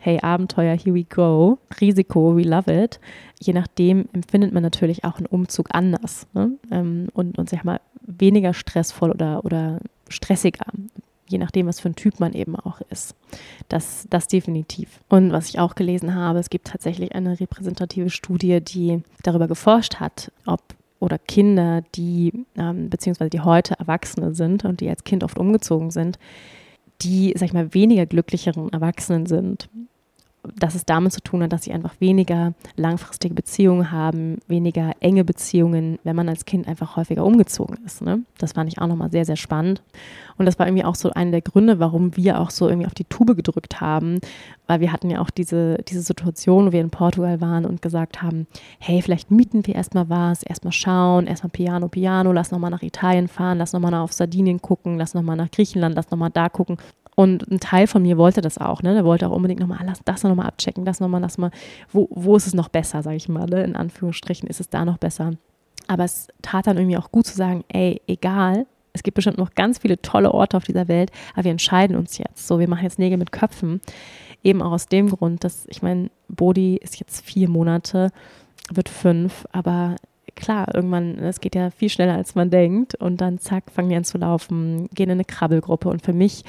[0.00, 3.00] hey, Abenteuer, here we go, Risiko, we love it.
[3.40, 6.52] Je nachdem empfindet man natürlich auch einen Umzug anders ne?
[6.70, 10.66] Ähm, und, und sag mal, weniger stressvoll oder, oder stressiger,
[11.28, 13.14] je nachdem, was für ein Typ man eben auch ist.
[13.68, 15.00] Das, das definitiv.
[15.08, 19.96] Und was ich auch gelesen habe, es gibt tatsächlich eine repräsentative Studie, die darüber geforscht
[19.96, 20.62] hat, ob
[21.00, 25.90] oder Kinder, die ähm, beziehungsweise die heute Erwachsene sind und die als Kind oft umgezogen
[25.90, 26.18] sind,
[27.02, 29.68] die, sag ich mal, weniger glücklicheren Erwachsenen sind
[30.56, 35.24] dass es damit zu tun hat, dass sie einfach weniger langfristige Beziehungen haben, weniger enge
[35.24, 38.02] Beziehungen, wenn man als Kind einfach häufiger umgezogen ist.
[38.02, 38.22] Ne?
[38.38, 39.82] Das fand ich auch nochmal sehr, sehr spannend.
[40.36, 42.94] Und das war irgendwie auch so einer der Gründe, warum wir auch so irgendwie auf
[42.94, 44.20] die Tube gedrückt haben,
[44.68, 48.22] weil wir hatten ja auch diese, diese Situation, wo wir in Portugal waren und gesagt
[48.22, 48.46] haben,
[48.78, 53.28] hey, vielleicht mieten wir erstmal was, erstmal schauen, erstmal Piano, Piano, lass nochmal nach Italien
[53.28, 56.76] fahren, lass nochmal auf Sardinien gucken, lass nochmal nach Griechenland, lass nochmal da gucken.
[57.18, 58.94] Und ein Teil von mir wollte das auch, ne?
[58.94, 61.50] Der wollte auch unbedingt nochmal, lass das nochmal abchecken, das nochmal, lass mal,
[61.90, 63.64] wo, wo ist es noch besser, sage ich mal, ne?
[63.64, 65.32] In Anführungsstrichen ist es da noch besser.
[65.88, 69.56] Aber es tat dann irgendwie auch gut zu sagen, ey, egal, es gibt bestimmt noch
[69.56, 72.46] ganz viele tolle Orte auf dieser Welt, aber wir entscheiden uns jetzt.
[72.46, 73.80] So, wir machen jetzt Nägel mit Köpfen.
[74.44, 78.12] Eben auch aus dem Grund, dass, ich meine, Bodhi ist jetzt vier Monate,
[78.70, 79.96] wird fünf, aber
[80.36, 82.94] klar, irgendwann, es geht ja viel schneller, als man denkt.
[82.94, 85.88] Und dann zack, fangen die an zu laufen, gehen in eine Krabbelgruppe.
[85.88, 86.44] Und für mich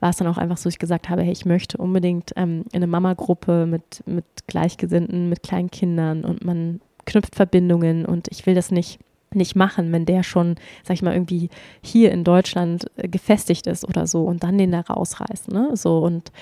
[0.00, 2.64] war es dann auch einfach so, dass ich gesagt habe, hey, ich möchte unbedingt ähm,
[2.72, 8.46] in eine Mama-Gruppe mit, mit Gleichgesinnten, mit kleinen Kindern und man knüpft Verbindungen und ich
[8.46, 8.98] will das nicht
[9.32, 11.50] nicht machen, wenn der schon, sag ich mal, irgendwie
[11.82, 15.70] hier in Deutschland äh, gefestigt ist oder so und dann den da rausreißt, ne?
[15.74, 16.32] So und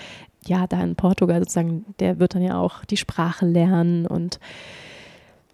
[0.47, 4.41] ja, da in Portugal sozusagen, der wird dann ja auch die Sprache lernen und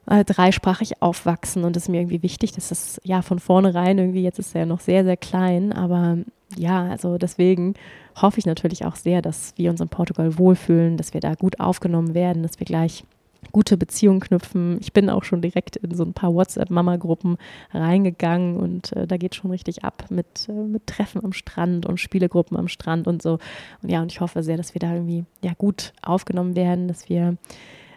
[0.06, 4.22] äh, dreisprachig aufwachsen und das ist mir irgendwie wichtig, dass das ja von vornherein irgendwie,
[4.22, 6.18] jetzt ist er ja noch sehr, sehr klein, aber
[6.56, 7.74] ja, also deswegen
[8.20, 11.60] hoffe ich natürlich auch sehr, dass wir uns in Portugal wohlfühlen, dass wir da gut
[11.60, 13.04] aufgenommen werden, dass wir gleich
[13.52, 14.78] gute Beziehungen knüpfen.
[14.80, 17.36] Ich bin auch schon direkt in so ein paar WhatsApp-Mama-Gruppen
[17.72, 22.00] reingegangen und äh, da geht schon richtig ab mit, äh, mit Treffen am Strand und
[22.00, 23.38] Spielegruppen am Strand und so.
[23.82, 27.08] Und ja, und ich hoffe sehr, dass wir da irgendwie ja, gut aufgenommen werden, dass
[27.08, 27.36] wir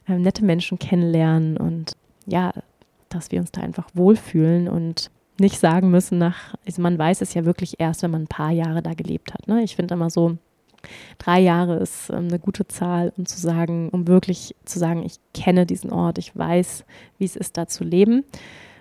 [0.08, 1.93] äh, nette Menschen kennenlernen und
[2.26, 2.53] ja,
[3.10, 7.34] dass wir uns da einfach wohlfühlen und nicht sagen müssen nach, also man weiß es
[7.34, 9.47] ja wirklich erst, wenn man ein paar Jahre da gelebt hat.
[9.47, 9.64] Ne?
[9.64, 10.38] Ich finde immer so,
[11.18, 15.18] drei Jahre ist ähm, eine gute Zahl, um zu sagen, um wirklich zu sagen, ich
[15.34, 16.86] kenne diesen Ort, ich weiß,
[17.18, 18.24] wie es ist, da zu leben.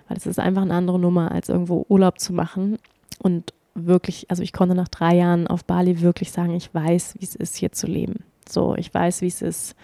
[0.07, 2.77] Weil es ist einfach eine andere Nummer, als irgendwo Urlaub zu machen.
[3.19, 7.25] Und wirklich, also ich konnte nach drei Jahren auf Bali wirklich sagen, ich weiß, wie
[7.25, 8.23] es ist, hier zu leben.
[8.47, 9.75] So, ich weiß, wie es ist,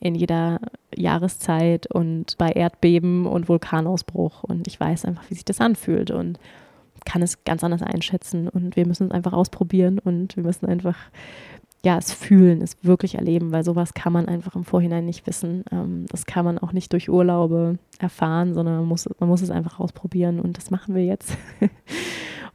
[0.00, 0.60] in jeder
[0.94, 4.44] Jahreszeit und bei Erdbeben und Vulkanausbruch.
[4.44, 6.38] Und ich weiß einfach, wie sich das anfühlt und
[7.04, 8.48] kann es ganz anders einschätzen.
[8.48, 10.96] Und wir müssen es einfach ausprobieren und wir müssen einfach
[11.86, 15.62] ja, es fühlen, es wirklich erleben, weil sowas kann man einfach im Vorhinein nicht wissen.
[15.70, 19.50] Ähm, das kann man auch nicht durch Urlaube erfahren, sondern man muss, man muss es
[19.50, 21.38] einfach ausprobieren und das machen wir jetzt.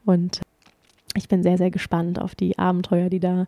[0.05, 0.41] und
[1.15, 3.47] ich bin sehr, sehr gespannt auf die Abenteuer, die da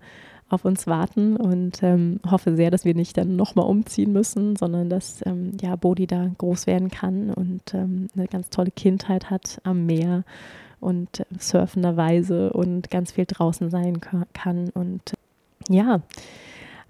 [0.54, 4.90] auf uns warten und ähm, hoffe sehr, dass wir nicht dann nochmal umziehen müssen, sondern
[4.90, 9.60] dass ähm, ja, Bodhi da groß werden kann und ähm, eine ganz tolle Kindheit hat
[9.64, 10.24] am Meer
[10.80, 14.00] und äh, surfenderweise und ganz viel draußen sein
[14.34, 14.70] kann.
[14.70, 15.14] Und
[15.70, 16.02] ja,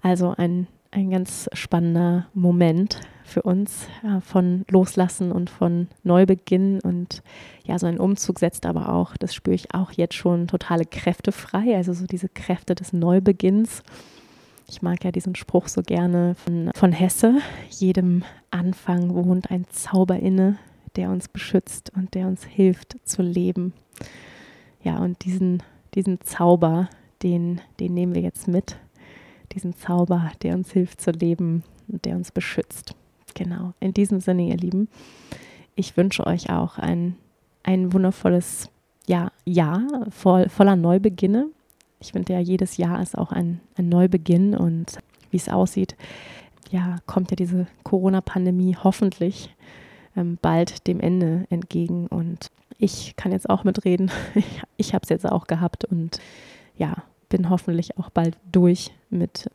[0.02, 6.80] also ein, ein ganz spannender Moment für uns ja, von Loslassen und von Neubeginn.
[6.80, 7.22] Und
[7.64, 11.32] ja, so ein Umzug setzt aber auch, das spüre ich auch jetzt schon, totale Kräfte
[11.32, 11.74] frei.
[11.74, 13.82] Also so diese Kräfte des Neubeginns.
[14.68, 17.38] Ich mag ja diesen Spruch so gerne von, von Hesse.
[17.70, 20.58] Jedem Anfang wohnt ein Zauber inne,
[20.96, 23.72] der uns beschützt und der uns hilft zu leben.
[24.82, 25.62] Ja, und diesen,
[25.94, 26.88] diesen Zauber,
[27.22, 28.76] den, den nehmen wir jetzt mit.
[29.52, 32.94] Diesen Zauber, der uns hilft zu leben und der uns beschützt.
[33.34, 34.88] Genau, in diesem Sinne, ihr Lieben,
[35.74, 37.16] ich wünsche euch auch ein,
[37.62, 38.68] ein wundervolles
[39.06, 41.48] ja, Jahr voll, voller Neubeginne.
[42.00, 44.98] Ich finde ja, jedes Jahr ist auch ein, ein Neubeginn und
[45.30, 45.96] wie es aussieht,
[46.70, 49.54] ja, kommt ja diese Corona-Pandemie hoffentlich
[50.16, 52.06] ähm, bald dem Ende entgegen.
[52.06, 54.10] Und ich kann jetzt auch mitreden.
[54.34, 56.20] Ich, ich habe es jetzt auch gehabt und
[56.76, 56.96] ja,
[57.28, 59.48] bin hoffentlich auch bald durch mit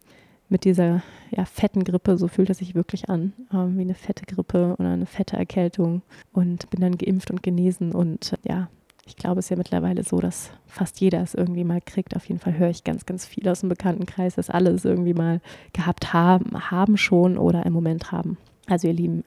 [0.50, 4.26] mit dieser ja, fetten Grippe, so fühlt es sich wirklich an, ähm, wie eine fette
[4.26, 6.02] Grippe oder eine fette Erkältung
[6.34, 8.70] und bin dann geimpft und genesen und äh, ja,
[9.06, 12.16] ich glaube, es ist ja mittlerweile so, dass fast jeder es irgendwie mal kriegt.
[12.16, 15.16] Auf jeden Fall höre ich ganz, ganz viel aus dem Bekanntenkreis, dass alle es irgendwie
[15.16, 15.41] mal
[15.74, 18.38] gehabt haben, haben schon oder im Moment haben.
[18.68, 19.24] Also ihr Lieben,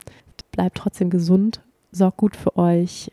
[0.53, 3.11] bleibt trotzdem gesund, sorgt gut für euch,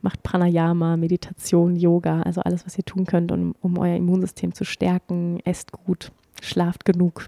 [0.00, 4.64] macht Pranayama, Meditation, Yoga, also alles, was ihr tun könnt, um, um euer Immunsystem zu
[4.64, 7.26] stärken, esst gut schlaft genug.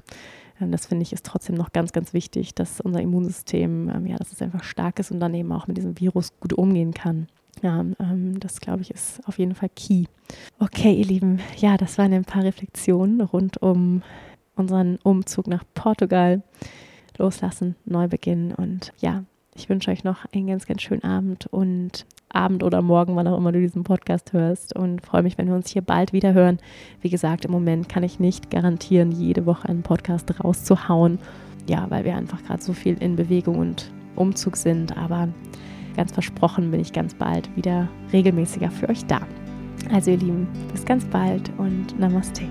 [0.61, 4.17] Ähm, das finde ich ist trotzdem noch ganz, ganz wichtig, dass unser Immunsystem, ähm, ja,
[4.17, 7.29] dass es einfach stark ist und dann eben auch mit diesem Virus gut umgehen kann.
[7.63, 10.05] Ja, ähm, das glaube ich ist auf jeden Fall key.
[10.59, 14.03] Okay, ihr Lieben, ja, das waren ein paar Reflexionen rund um
[14.57, 16.43] unseren Umzug nach Portugal.
[17.17, 19.23] Loslassen, neu beginnen und ja,
[19.55, 23.39] ich wünsche euch noch einen ganz, ganz schönen Abend und Abend oder Morgen, wann auch
[23.39, 24.75] immer du diesen Podcast hörst.
[24.75, 26.59] Und freue mich, wenn wir uns hier bald wieder hören.
[27.01, 31.19] Wie gesagt, im Moment kann ich nicht garantieren, jede Woche einen Podcast rauszuhauen.
[31.69, 34.97] Ja, weil wir einfach gerade so viel in Bewegung und Umzug sind.
[34.97, 35.29] Aber
[35.97, 39.21] ganz versprochen bin ich ganz bald wieder regelmäßiger für euch da.
[39.93, 42.45] Also ihr Lieben, bis ganz bald und Namaste.